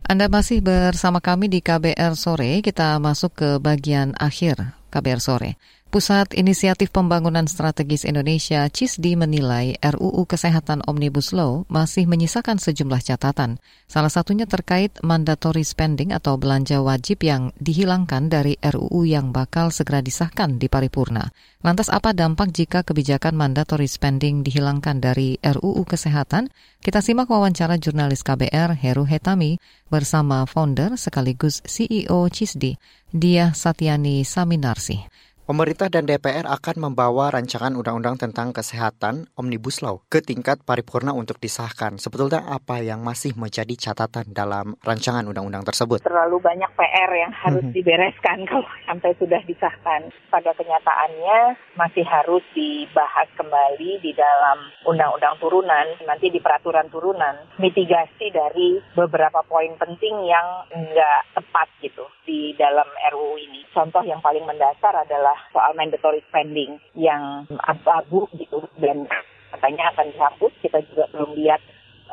Anda 0.07 0.31
masih 0.31 0.63
bersama 0.63 1.19
kami 1.19 1.51
di 1.51 1.59
KBR 1.59 2.15
Sore. 2.15 2.63
Kita 2.63 2.95
masuk 3.03 3.43
ke 3.43 3.49
bagian 3.59 4.15
akhir 4.23 4.79
KBR 4.95 5.19
Sore. 5.19 5.59
Pusat 5.87 6.35
Inisiatif 6.35 6.91
Pembangunan 6.91 7.47
Strategis 7.47 8.03
Indonesia 8.03 8.67
CISDI 8.67 9.15
menilai 9.15 9.79
RUU 9.79 10.27
Kesehatan 10.27 10.83
Omnibus 10.83 11.31
Law 11.31 11.63
masih 11.71 12.11
menyisakan 12.11 12.59
sejumlah 12.59 13.07
catatan. 13.07 13.63
Salah 13.87 14.11
satunya 14.11 14.51
terkait 14.51 14.99
mandatory 15.07 15.63
spending 15.63 16.11
atau 16.11 16.35
belanja 16.43 16.83
wajib 16.83 17.23
yang 17.23 17.55
dihilangkan 17.63 18.27
dari 18.27 18.59
RUU 18.59 19.07
yang 19.07 19.31
bakal 19.31 19.71
segera 19.71 20.03
disahkan 20.03 20.59
di 20.59 20.67
paripurna. 20.67 21.31
Lantas 21.63 21.87
apa 21.87 22.11
dampak 22.11 22.51
jika 22.51 22.83
kebijakan 22.83 23.39
mandatory 23.39 23.87
spending 23.87 24.43
dihilangkan 24.43 24.99
dari 24.99 25.39
RUU 25.39 25.87
Kesehatan? 25.87 26.51
Kita 26.83 26.99
simak 26.99 27.31
wawancara 27.31 27.79
jurnalis 27.79 28.27
KBR 28.27 28.75
Heru 28.75 29.07
Hetami 29.07 29.63
bersama 29.87 30.51
founder 30.51 30.99
sekaligus 30.99 31.63
CEO 31.63 32.27
CISDI, 32.27 32.75
Dia 33.15 33.55
Satyani 33.55 34.27
Saminarsi. 34.27 35.26
Pemerintah 35.47 35.87
dan 35.87 36.11
DPR 36.11 36.43
akan 36.43 36.91
membawa 36.91 37.31
rancangan 37.31 37.79
undang-undang 37.79 38.19
tentang 38.19 38.51
kesehatan 38.51 39.31
Omnibus 39.39 39.79
Law 39.79 40.03
ke 40.11 40.19
tingkat 40.19 40.67
paripurna 40.67 41.15
untuk 41.15 41.39
disahkan. 41.39 42.03
Sebetulnya 42.03 42.43
apa 42.51 42.83
yang 42.83 43.07
masih 43.07 43.39
menjadi 43.39 43.71
catatan 43.79 44.35
dalam 44.35 44.75
rancangan 44.83 45.23
undang-undang 45.23 45.63
tersebut? 45.63 46.03
Terlalu 46.03 46.43
banyak 46.43 46.67
PR 46.75 47.11
yang 47.15 47.31
harus 47.31 47.63
mm 47.63 47.71
-hmm. 47.71 47.79
dibereskan 47.79 48.39
kalau 48.51 48.67
sampai 48.91 49.15
sudah 49.23 49.39
disahkan. 49.47 50.11
Pada 50.35 50.51
kenyataannya 50.51 51.39
masih 51.79 52.03
harus 52.03 52.43
dibahas 52.51 53.31
kembali 53.39 54.03
di 54.03 54.19
dalam 54.19 54.67
undang-undang 54.83 55.39
turunan, 55.39 55.95
nanti 56.11 56.27
di 56.27 56.43
peraturan 56.43 56.91
turunan, 56.91 57.55
mitigasi 57.63 58.35
dari 58.35 58.83
beberapa 58.99 59.47
poin 59.47 59.71
penting 59.79 60.27
yang 60.27 60.67
nggak 60.75 61.39
tepat 61.39 61.71
gitu 61.79 62.03
di 62.27 62.51
dalam 62.59 62.91
RUU 63.15 63.39
ini. 63.39 63.63
Contoh 63.71 64.03
yang 64.03 64.19
paling 64.19 64.43
mendasar 64.43 65.07
adalah 65.07 65.36
soal 65.53 65.73
mandatory 65.77 66.23
spending 66.29 66.81
yang 66.97 67.45
abu-abu 67.67 68.29
gitu. 68.37 68.65
Dan 68.81 69.07
katanya 69.53 69.93
akan 69.95 70.07
dihapus. 70.13 70.53
Kita 70.63 70.79
juga 70.93 71.05
belum 71.13 71.37
lihat 71.37 71.61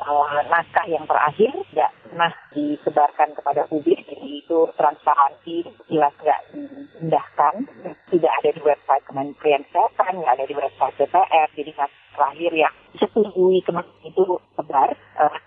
uh, 0.03 0.41
naskah 0.47 0.85
yang 0.89 1.05
terakhir. 1.07 1.51
Tidak 1.71 1.91
pernah 2.09 2.31
disebarkan 2.53 3.29
kepada 3.37 3.61
publik. 3.71 4.03
Jadi 4.05 4.43
itu 4.43 4.59
transparansi 4.75 5.55
jelas 5.87 6.13
nggak 6.19 6.41
diindahkan. 6.51 7.55
Tidak 8.11 8.33
ada 8.43 8.49
di 8.51 8.61
website 8.61 9.03
Kementerian 9.07 9.63
Kesehatan 9.71 10.21
nggak 10.21 10.35
ada 10.37 10.45
di 10.45 10.55
website 10.55 10.95
DPR 10.99 11.49
jadi 11.53 11.71
terakhir 12.13 12.51
yang 12.53 12.73
setujui 12.97 13.59
kemarin 13.65 13.89
itu 13.89 14.02
sebar 14.02 14.02
uh, 14.02 14.02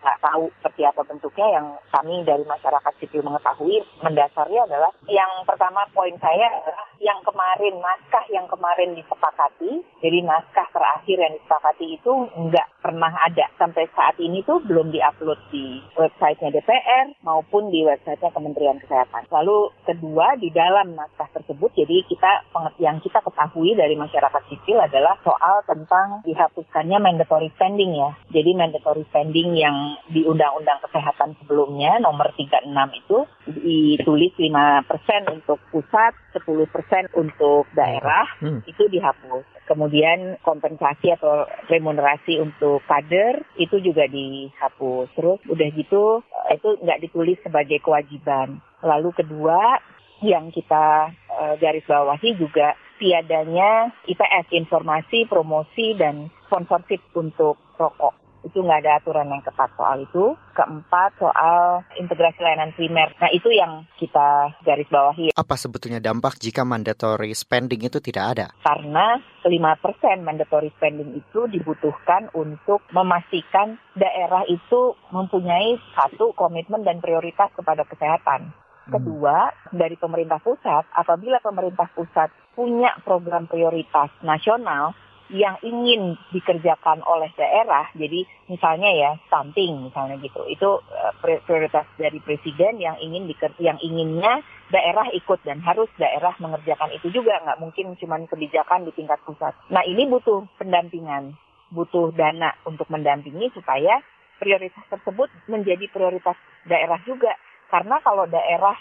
nggak 0.06 0.22
tahu 0.22 0.46
seperti 0.62 0.86
apa 0.86 1.02
bentuknya 1.02 1.58
yang 1.58 1.66
kami 1.90 2.22
dari 2.22 2.46
masyarakat 2.46 2.92
sipil 3.02 3.26
mengetahui 3.26 3.82
mendasarnya 4.06 4.62
adalah 4.70 4.94
yang 5.10 5.42
pertama 5.42 5.82
poin 5.90 6.14
saya 6.22 6.46
adalah 6.62 6.86
yang 7.02 7.18
kemarin 7.26 7.74
naskah 7.82 8.22
yang 8.30 8.46
kemarin 8.46 8.94
disepakati. 8.94 9.82
Jadi 9.98 10.18
naskah 10.22 10.70
terakhir 10.70 11.18
yang 11.18 11.34
disepakati 11.34 11.98
itu 11.98 12.12
nggak 12.38 12.68
pernah 12.86 13.10
ada 13.10 13.50
sampai 13.58 13.90
saat 13.90 14.14
ini 14.22 14.46
tuh 14.46 14.62
belum 14.62 14.94
diupload 14.94 15.50
di 15.50 15.82
websitenya 15.98 16.62
DPR 16.62 17.18
maupun 17.26 17.74
di 17.74 17.82
websitenya 17.82 18.30
Kementerian 18.30 18.78
Kesehatan 18.78 19.26
lalu 19.34 19.74
kedua 19.82 20.38
di 20.38 20.54
dalam 20.54 20.94
naskah 20.94 21.26
tersebut 21.34 21.74
jadi 21.74 22.06
kita 22.06 22.46
yang 22.78 23.02
kita 23.02 23.18
ketahui 23.26 23.74
dari 23.74 23.98
masyarakat 23.98 24.42
sipil 24.46 24.78
adalah 24.78 25.18
soal 25.26 25.66
tentang 25.66 26.22
dihapuskannya 26.22 26.98
mandatory 27.00 27.50
spending 27.56 27.96
ya. 27.96 28.14
Jadi 28.30 28.50
mandatory 28.54 29.02
spending 29.10 29.56
yang 29.56 29.98
di 30.12 30.22
Undang-Undang 30.22 30.84
Kesehatan 30.86 31.34
sebelumnya 31.42 31.98
nomor 31.98 32.30
36 32.36 32.68
itu 33.00 33.18
ditulis 33.46 34.32
5% 34.38 35.34
untuk 35.34 35.58
pusat, 35.72 36.12
10% 36.36 37.18
untuk 37.18 37.66
daerah, 37.72 38.26
hmm. 38.42 38.66
itu 38.68 38.86
dihapus. 38.90 39.44
Kemudian 39.66 40.38
kompensasi 40.46 41.10
atau 41.10 41.42
remunerasi 41.66 42.38
untuk 42.38 42.75
kader 42.84 43.40
itu 43.56 43.80
juga 43.80 44.04
dihapus. 44.10 45.08
Terus 45.16 45.40
udah 45.48 45.68
gitu 45.72 46.20
itu 46.52 46.68
nggak 46.84 47.00
ditulis 47.08 47.38
sebagai 47.40 47.80
kewajiban. 47.80 48.60
Lalu 48.84 49.10
kedua 49.16 49.80
yang 50.24 50.48
kita 50.52 51.12
uh, 51.32 51.54
garis 51.60 51.84
bawahi 51.84 52.36
juga 52.40 52.76
tiadanya 52.96 53.92
IPS, 54.08 54.48
informasi, 54.52 55.28
promosi, 55.28 55.92
dan 55.96 56.32
sponsorship 56.48 57.04
untuk 57.12 57.60
rokok. 57.76 58.25
Itu 58.46 58.62
nggak 58.62 58.86
ada 58.86 59.02
aturan 59.02 59.26
yang 59.26 59.42
ketat 59.42 59.74
soal 59.74 60.06
itu. 60.06 60.38
Keempat, 60.54 61.18
soal 61.18 61.82
integrasi 61.98 62.38
layanan 62.40 62.72
primer. 62.72 63.12
Nah, 63.18 63.28
itu 63.34 63.50
yang 63.50 63.84
kita 63.98 64.54
garis 64.62 64.88
bawahi. 64.88 65.34
Apa 65.34 65.58
sebetulnya 65.58 65.98
dampak 65.98 66.38
jika 66.38 66.62
mandatory 66.62 67.34
spending 67.34 67.82
itu 67.84 67.98
tidak 67.98 68.24
ada? 68.38 68.46
Karena 68.62 69.18
5% 69.42 70.22
mandatory 70.22 70.70
spending 70.78 71.18
itu 71.18 71.50
dibutuhkan 71.50 72.30
untuk 72.32 72.86
memastikan 72.94 73.76
daerah 73.98 74.46
itu 74.46 74.94
mempunyai 75.10 75.76
satu 75.92 76.32
komitmen 76.32 76.86
dan 76.86 77.02
prioritas 77.02 77.50
kepada 77.52 77.82
kesehatan. 77.84 78.54
Kedua, 78.86 79.50
dari 79.74 79.98
pemerintah 79.98 80.38
pusat, 80.38 80.86
apabila 80.94 81.42
pemerintah 81.42 81.90
pusat 81.90 82.30
punya 82.54 82.94
program 83.02 83.50
prioritas 83.50 84.14
nasional 84.22 84.94
yang 85.32 85.58
ingin 85.62 86.14
dikerjakan 86.30 87.02
oleh 87.02 87.30
daerah, 87.34 87.90
jadi 87.98 88.22
misalnya 88.46 88.90
ya 88.94 89.10
stunting 89.26 89.90
misalnya 89.90 90.16
gitu, 90.22 90.46
itu 90.46 90.68
eh, 90.94 91.40
prioritas 91.42 91.86
dari 91.98 92.22
presiden 92.22 92.78
yang 92.78 92.94
ingin 93.02 93.26
yang 93.58 93.78
inginnya 93.82 94.42
daerah 94.70 95.06
ikut 95.14 95.42
dan 95.42 95.62
harus 95.62 95.90
daerah 95.98 96.34
mengerjakan 96.38 96.94
itu 96.94 97.10
juga. 97.10 97.42
Nggak 97.42 97.58
mungkin 97.58 97.86
cuma 97.98 98.16
kebijakan 98.22 98.86
di 98.86 98.92
tingkat 98.94 99.18
pusat. 99.26 99.54
Nah 99.70 99.82
ini 99.82 100.06
butuh 100.06 100.46
pendampingan, 100.58 101.34
butuh 101.74 102.14
dana 102.14 102.54
untuk 102.66 102.86
mendampingi 102.86 103.50
supaya 103.54 103.98
prioritas 104.38 104.84
tersebut 104.92 105.30
menjadi 105.50 105.90
prioritas 105.90 106.36
daerah 106.66 106.98
juga. 107.02 107.34
Karena 107.66 107.98
kalau 108.02 108.30
daerah 108.30 108.78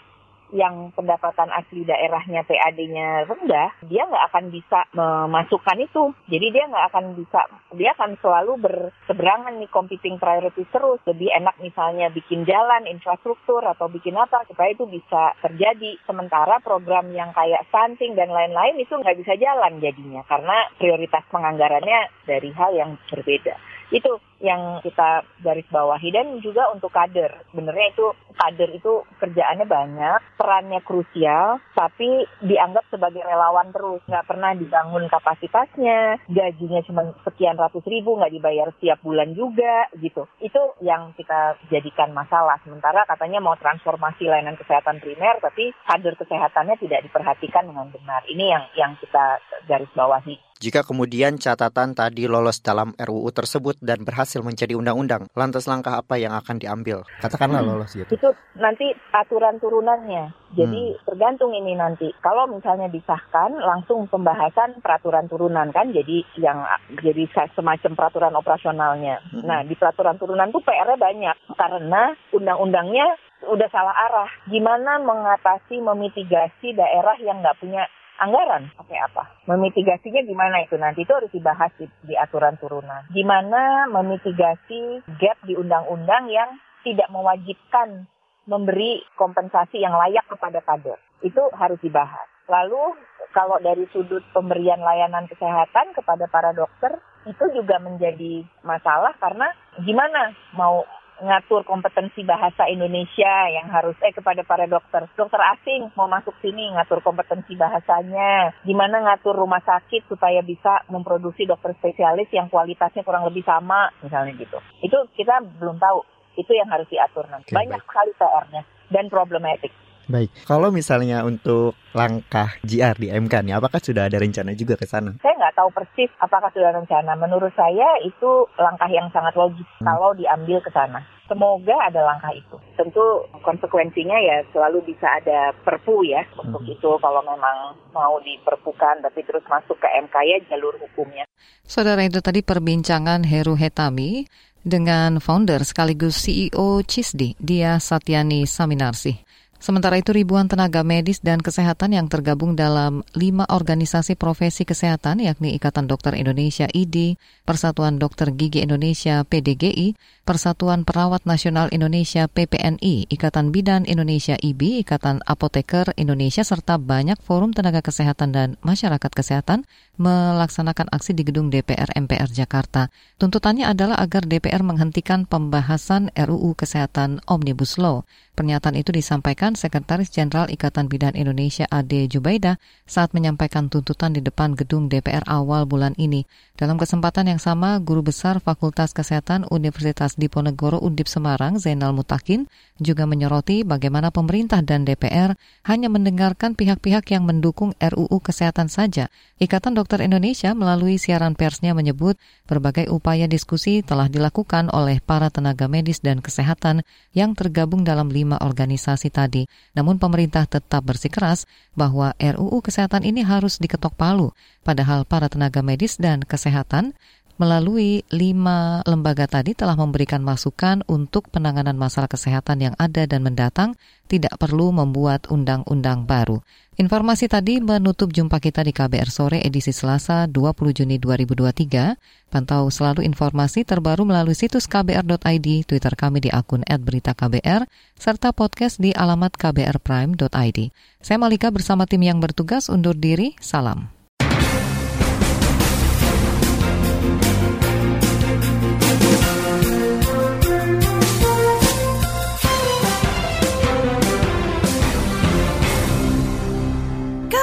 yang 0.53 0.93
pendapatan 0.93 1.49
asli 1.49 1.87
daerahnya 1.87 2.45
PAD-nya 2.45 3.25
rendah, 3.25 3.69
dia 3.85 4.03
nggak 4.05 4.25
akan 4.33 4.45
bisa 4.53 4.85
memasukkan 4.93 5.77
itu. 5.81 6.13
Jadi 6.29 6.47
dia 6.53 6.69
nggak 6.69 6.87
akan 6.93 7.05
bisa, 7.17 7.41
dia 7.73 7.93
akan 7.97 8.17
selalu 8.21 8.53
berseberangan 8.61 9.57
nih 9.57 9.71
competing 9.71 10.21
priorities 10.21 10.69
terus. 10.69 11.01
Lebih 11.09 11.33
enak 11.33 11.57
misalnya 11.61 12.13
bikin 12.13 12.45
jalan, 12.45 12.85
infrastruktur, 12.85 13.65
atau 13.65 13.89
bikin 13.89 14.13
apa 14.19 14.45
supaya 14.45 14.73
itu 14.73 14.85
bisa 14.85 15.33
terjadi. 15.41 15.97
Sementara 16.05 16.61
program 16.61 17.09
yang 17.13 17.33
kayak 17.33 17.65
stunting 17.71 18.13
dan 18.13 18.29
lain-lain 18.29 18.77
itu 18.77 18.93
nggak 18.93 19.17
bisa 19.21 19.33
jalan 19.39 19.81
jadinya 19.81 20.21
karena 20.29 20.69
prioritas 20.77 21.23
penganggarannya 21.31 22.11
dari 22.25 22.49
hal 22.53 22.71
yang 22.75 22.91
berbeda. 23.09 23.57
Itu 23.93 24.17
yang 24.43 24.83
kita 24.83 25.23
garis 25.43 25.67
bawahi 25.71 26.09
dan 26.11 26.39
juga 26.43 26.67
untuk 26.73 26.91
kader. 26.91 27.47
Sebenarnya 27.51 27.87
itu 27.91 28.05
kader 28.35 28.69
itu 28.75 28.93
kerjaannya 29.19 29.67
banyak, 29.67 30.19
perannya 30.35 30.81
krusial, 30.83 31.63
tapi 31.71 32.27
dianggap 32.43 32.83
sebagai 32.91 33.23
relawan 33.23 33.71
terus. 33.71 34.03
Nggak 34.09 34.27
pernah 34.27 34.51
dibangun 34.57 35.07
kapasitasnya, 35.07 36.19
gajinya 36.27 36.81
cuma 36.83 37.01
sekian 37.23 37.55
ratus 37.55 37.83
ribu, 37.87 38.19
nggak 38.19 38.33
dibayar 38.35 38.67
setiap 38.75 38.99
bulan 39.01 39.31
juga, 39.31 39.87
gitu. 39.99 40.27
Itu 40.43 40.75
yang 40.83 41.15
kita 41.15 41.55
jadikan 41.71 42.11
masalah. 42.11 42.59
Sementara 42.67 43.07
katanya 43.07 43.39
mau 43.39 43.55
transformasi 43.55 44.27
layanan 44.27 44.59
kesehatan 44.59 44.99
primer, 44.99 45.39
tapi 45.39 45.71
kader 45.87 46.19
kesehatannya 46.19 46.75
tidak 46.83 47.07
diperhatikan 47.07 47.71
dengan 47.71 47.87
benar. 47.93 48.21
Ini 48.27 48.45
yang 48.51 48.63
yang 48.75 48.91
kita 48.99 49.39
garis 49.69 49.91
bawahi. 49.95 50.37
Jika 50.55 50.87
kemudian 50.87 51.35
catatan 51.35 51.91
tadi 51.93 52.31
lolos 52.31 52.63
dalam 52.63 52.95
RUU 52.95 53.27
tersebut 53.35 53.75
dan 53.83 54.07
berhasil 54.07 54.24
berhasil 54.25 54.41
menjadi 54.41 54.73
undang-undang, 54.73 55.29
lantas 55.37 55.69
langkah 55.69 56.01
apa 56.01 56.17
yang 56.17 56.33
akan 56.33 56.57
diambil? 56.57 57.05
Katakanlah 57.21 57.61
Hmm. 57.61 57.77
lolos 57.77 57.93
gitu. 57.93 58.09
Itu 58.09 58.33
nanti 58.57 58.89
aturan 59.13 59.61
turunannya. 59.61 60.33
Jadi 60.57 60.81
Hmm. 60.97 60.99
tergantung 61.05 61.53
ini 61.53 61.77
nanti. 61.77 62.09
Kalau 62.25 62.49
misalnya 62.49 62.89
disahkan 62.89 63.53
langsung 63.53 64.09
pembahasan 64.09 64.81
peraturan 64.81 65.29
turunan 65.29 65.69
kan 65.69 65.93
jadi 65.93 66.25
yang 66.41 66.65
jadi 67.05 67.29
se- 67.29 67.53
semacam 67.53 67.93
peraturan 67.93 68.33
operasionalnya. 68.33 69.21
Hmm. 69.29 69.45
Nah, 69.45 69.61
di 69.61 69.77
peraturan 69.77 70.17
turunan 70.17 70.49
tuh 70.49 70.65
PR-nya 70.65 70.97
banyak 70.97 71.37
karena 71.53 72.17
undang-undangnya 72.33 73.05
udah 73.45 73.69
salah 73.69 73.93
arah. 74.09 74.29
Gimana 74.49 74.97
mengatasi 75.05 75.77
memitigasi 75.77 76.73
daerah 76.73 77.13
yang 77.21 77.45
nggak 77.45 77.61
punya 77.61 77.85
anggaran 78.19 78.71
pakai 78.75 78.97
apa? 78.99 79.23
Memitigasinya 79.49 80.21
gimana 80.23 80.63
itu 80.63 80.75
nanti 80.79 81.03
itu 81.03 81.13
harus 81.13 81.31
dibahas 81.31 81.71
di, 81.75 81.85
di 82.07 82.15
aturan 82.15 82.55
turunan. 82.57 83.07
Gimana 83.11 83.89
memitigasi 83.91 85.03
gap 85.19 85.37
di 85.43 85.53
undang-undang 85.55 86.31
yang 86.31 86.55
tidak 86.85 87.09
mewajibkan 87.09 88.05
memberi 88.45 89.01
kompensasi 89.17 89.81
yang 89.81 89.97
layak 89.97 90.25
kepada 90.29 90.61
kader. 90.61 91.01
Itu 91.25 91.49
harus 91.57 91.81
dibahas. 91.81 92.29
Lalu 92.45 92.93
kalau 93.33 93.57
dari 93.57 93.89
sudut 93.89 94.21
pemberian 94.31 94.79
layanan 94.79 95.25
kesehatan 95.25 95.97
kepada 95.97 96.29
para 96.29 96.53
dokter 96.53 97.01
itu 97.25 97.45
juga 97.57 97.81
menjadi 97.81 98.45
masalah 98.61 99.17
karena 99.17 99.49
gimana 99.81 100.37
mau 100.53 100.85
ngatur 101.21 101.63
kompetensi 101.63 102.25
bahasa 102.27 102.67
Indonesia 102.67 103.47
yang 103.51 103.71
harus 103.71 103.95
eh 104.03 104.11
kepada 104.11 104.43
para 104.43 104.67
dokter. 104.67 105.07
Dokter 105.15 105.39
asing 105.55 105.93
mau 105.95 106.11
masuk 106.11 106.35
sini 106.43 106.75
ngatur 106.75 106.99
kompetensi 106.99 107.55
bahasanya. 107.55 108.51
Gimana 108.67 108.99
ngatur 109.05 109.37
rumah 109.37 109.63
sakit 109.63 110.11
supaya 110.11 110.43
bisa 110.43 110.83
memproduksi 110.91 111.47
dokter 111.47 111.71
spesialis 111.79 112.27
yang 112.35 112.51
kualitasnya 112.51 113.05
kurang 113.07 113.23
lebih 113.23 113.45
sama 113.47 113.87
misalnya 114.03 114.35
gitu. 114.35 114.59
Itu 114.83 115.07
kita 115.15 115.39
belum 115.61 115.79
tahu. 115.79 116.03
Itu 116.35 116.51
yang 116.51 116.67
harus 116.67 116.89
diatur 116.91 117.23
nanti. 117.31 117.47
Oke, 117.47 117.55
banyak 117.55 117.79
sekali 117.87 118.11
PR-nya 118.19 118.61
dan 118.91 119.07
problematik 119.07 119.71
Baik, 120.05 120.29
kalau 120.45 120.69
misalnya 120.69 121.25
untuk 121.25 121.73
langkah 121.91 122.53
JR 122.61 122.93
di 122.93 123.09
MK 123.09 123.41
nih, 123.41 123.57
apakah 123.57 123.81
sudah 123.81 124.05
ada 124.05 124.21
rencana 124.21 124.53
juga 124.53 124.77
ke 124.77 124.85
sana? 124.85 125.17
saya 125.17 125.33
nggak 125.33 125.55
tahu 125.57 125.69
persis 125.73 126.11
apakah 126.19 126.51
sudah 126.53 126.69
rencana. 126.71 127.17
Menurut 127.17 127.49
saya 127.55 127.87
itu 128.05 128.45
langkah 128.55 128.85
yang 128.87 129.09
sangat 129.09 129.33
logis 129.33 129.65
Hmm. 129.81 129.87
kalau 129.89 130.13
diambil 130.13 130.61
ke 130.61 130.69
sana. 130.69 131.01
Semoga 131.25 131.73
ada 131.81 132.05
langkah 132.05 132.29
itu. 132.37 132.53
Tentu 132.77 133.01
konsekuensinya 133.41 134.13
ya 134.13 134.45
selalu 134.53 134.93
bisa 134.93 135.09
ada 135.09 135.49
perpu 135.65 136.05
ya 136.05 136.21
untuk 136.37 136.61
Hmm. 136.61 136.73
itu 136.77 136.89
kalau 137.01 137.25
memang 137.25 137.73
mau 137.89 138.21
diperpukan 138.21 139.01
tapi 139.01 139.25
terus 139.25 139.41
masuk 139.49 139.81
ke 139.81 139.89
MK 139.89 140.15
ya 140.21 140.37
jalur 140.53 140.77
hukumnya. 140.77 141.25
Saudara 141.65 142.05
itu 142.05 142.21
tadi 142.21 142.45
perbincangan 142.45 143.25
Heru 143.25 143.57
Hetami 143.57 144.29
dengan 144.61 145.17
founder 145.17 145.65
sekaligus 145.65 146.21
CEO 146.21 146.81
CISDI, 146.85 147.37
Dia 147.41 147.81
Satyani 147.81 148.45
Saminarsi. 148.45 149.13
Sementara 149.55 149.97
itu 149.97 150.11
ribuan 150.11 150.51
tenaga 150.51 150.83
medis 150.83 151.23
dan 151.23 151.39
kesehatan 151.39 151.95
yang 151.95 152.11
tergabung 152.11 152.53
dalam 152.53 153.01
lima 153.15 153.47
organisasi 153.47 154.19
profesi 154.19 154.67
kesehatan 154.67 155.23
yakni 155.23 155.55
Ikatan 155.55 155.87
Dokter 155.87 156.13
Indonesia 156.13 156.67
IDI, 156.69 157.15
Persatuan 157.47 157.97
Dokter 157.97 158.35
Gigi 158.35 158.61
Indonesia 158.61 159.23
PDGI, 159.23 159.95
Persatuan 160.25 160.83
Perawat 160.83 161.23
Nasional 161.23 161.71
Indonesia 161.71 162.25
PPNI, 162.25 163.07
Ikatan 163.07 163.53
Bidan 163.53 163.85
Indonesia 163.87 164.35
IBI, 164.35 164.83
Ikatan 164.83 165.23
Apoteker 165.23 165.93
Indonesia 165.95 166.43
serta 166.43 166.75
banyak 166.75 167.17
forum 167.23 167.55
tenaga 167.55 167.79
kesehatan 167.79 168.35
dan 168.35 168.49
masyarakat 168.65 169.11
kesehatan 169.13 169.63
melaksanakan 169.95 170.91
aksi 170.91 171.15
di 171.15 171.23
gedung 171.23 171.47
DPR 171.47 171.95
MPR 171.95 172.27
Jakarta. 172.27 172.91
Tuntutannya 173.15 173.69
adalah 173.69 174.01
agar 174.01 174.27
DPR 174.27 174.65
menghentikan 174.65 175.23
pembahasan 175.23 176.11
RUU 176.13 176.57
Kesehatan 176.59 177.23
Omnibus 177.29 177.79
Law. 177.79 178.03
Pernyataan 178.35 178.75
itu 178.75 178.91
disampaikan 178.91 179.55
Sekretaris 179.55 180.11
Jenderal 180.11 180.51
Ikatan 180.51 180.91
Bidan 180.91 181.15
Indonesia 181.15 181.71
Ade 181.71 182.11
Jubaida 182.11 182.59
saat 182.83 183.15
menyampaikan 183.15 183.71
tuntutan 183.71 184.11
di 184.11 184.19
depan 184.19 184.59
gedung 184.59 184.91
DPR 184.91 185.23
awal 185.23 185.63
bulan 185.63 185.95
ini. 185.95 186.27
Dalam 186.55 186.79
kesempatan 186.79 187.27
yang 187.27 187.41
sama, 187.43 187.83
Guru 187.83 187.99
Besar 187.99 188.39
Fakultas 188.39 188.95
Kesehatan 188.95 189.43
Universitas 189.51 190.15
Diponegoro 190.15 190.79
Undip 190.79 191.11
Semarang 191.11 191.59
Zainal 191.59 191.91
Mutakin 191.91 192.47
juga 192.79 193.03
menyoroti 193.03 193.67
bagaimana 193.67 194.07
pemerintah 194.07 194.63
dan 194.63 194.87
DPR 194.87 195.35
hanya 195.67 195.91
mendengarkan 195.91 196.55
pihak-pihak 196.55 197.11
yang 197.11 197.27
mendukung 197.27 197.75
RUU 197.75 198.23
Kesehatan 198.23 198.71
saja. 198.71 199.11
Ikatan 199.35 199.75
Dokter 199.75 199.99
Indonesia 199.99 200.55
melalui 200.55 200.95
siaran 200.95 201.35
persnya 201.35 201.75
menyebut 201.75 202.15
berbagai 202.47 202.87
upaya 202.87 203.27
diskusi 203.27 203.83
telah 203.83 204.07
dilakukan 204.07 204.71
oleh 204.71 205.03
para 205.03 205.27
tenaga 205.27 205.67
medis 205.67 205.99
dan 205.99 206.23
kesehatan 206.23 206.87
yang 207.11 207.35
tergabung 207.35 207.83
dalam 207.83 208.07
lima 208.07 208.39
organisasi 208.39 209.11
tadi. 209.11 209.43
Namun 209.75 209.99
pemerintah 209.99 210.47
tetap 210.47 210.87
bersikeras 210.87 211.43
bahwa 211.75 212.15
RUU 212.15 212.63
Kesehatan 212.63 213.03
ini 213.03 213.27
harus 213.27 213.59
diketok 213.59 213.91
palu, 213.99 214.31
padahal 214.63 215.03
para 215.03 215.27
tenaga 215.27 215.59
medis 215.59 215.99
dan 215.99 216.23
kesehatan 216.45 216.93
melalui 217.35 218.07
lima 218.13 218.79
lembaga 218.87 219.27
tadi 219.27 219.51
telah 219.51 219.75
memberikan 219.75 220.23
masukan 220.23 220.85
untuk 220.87 221.27
penanganan 221.33 221.75
masalah 221.75 222.07
kesehatan 222.07 222.63
yang 222.63 222.75
ada 222.79 223.03
dan 223.03 223.27
mendatang 223.27 223.75
tidak 224.07 224.37
perlu 224.39 224.71
membuat 224.71 225.27
undang-undang 225.27 226.07
baru. 226.07 226.39
Informasi 226.75 227.31
tadi 227.31 227.63
menutup 227.63 228.11
jumpa 228.11 228.39
kita 228.39 228.59
di 228.63 228.75
KBR 228.75 229.07
Sore 229.07 229.39
edisi 229.43 229.71
Selasa 229.71 230.27
20 230.27 230.75
Juni 230.75 230.95
2023. 230.99 232.31
Pantau 232.31 232.67
selalu 232.67 233.07
informasi 233.07 233.63
terbaru 233.63 234.03
melalui 234.03 234.35
situs 234.35 234.67
kbr.id, 234.67 235.47
Twitter 235.63 235.93
kami 235.95 236.23
di 236.23 236.29
akun 236.31 236.67
@beritaKBR, 236.67 237.67
serta 237.95 238.35
podcast 238.35 238.79
di 238.79 238.91
alamat 238.91 239.39
kbrprime.id. 239.39 240.59
Saya 240.99 241.17
Malika 241.19 241.47
bersama 241.47 241.87
tim 241.87 242.03
yang 242.03 242.19
bertugas 242.19 242.67
undur 242.67 242.95
diri, 242.95 243.39
salam. 243.39 243.94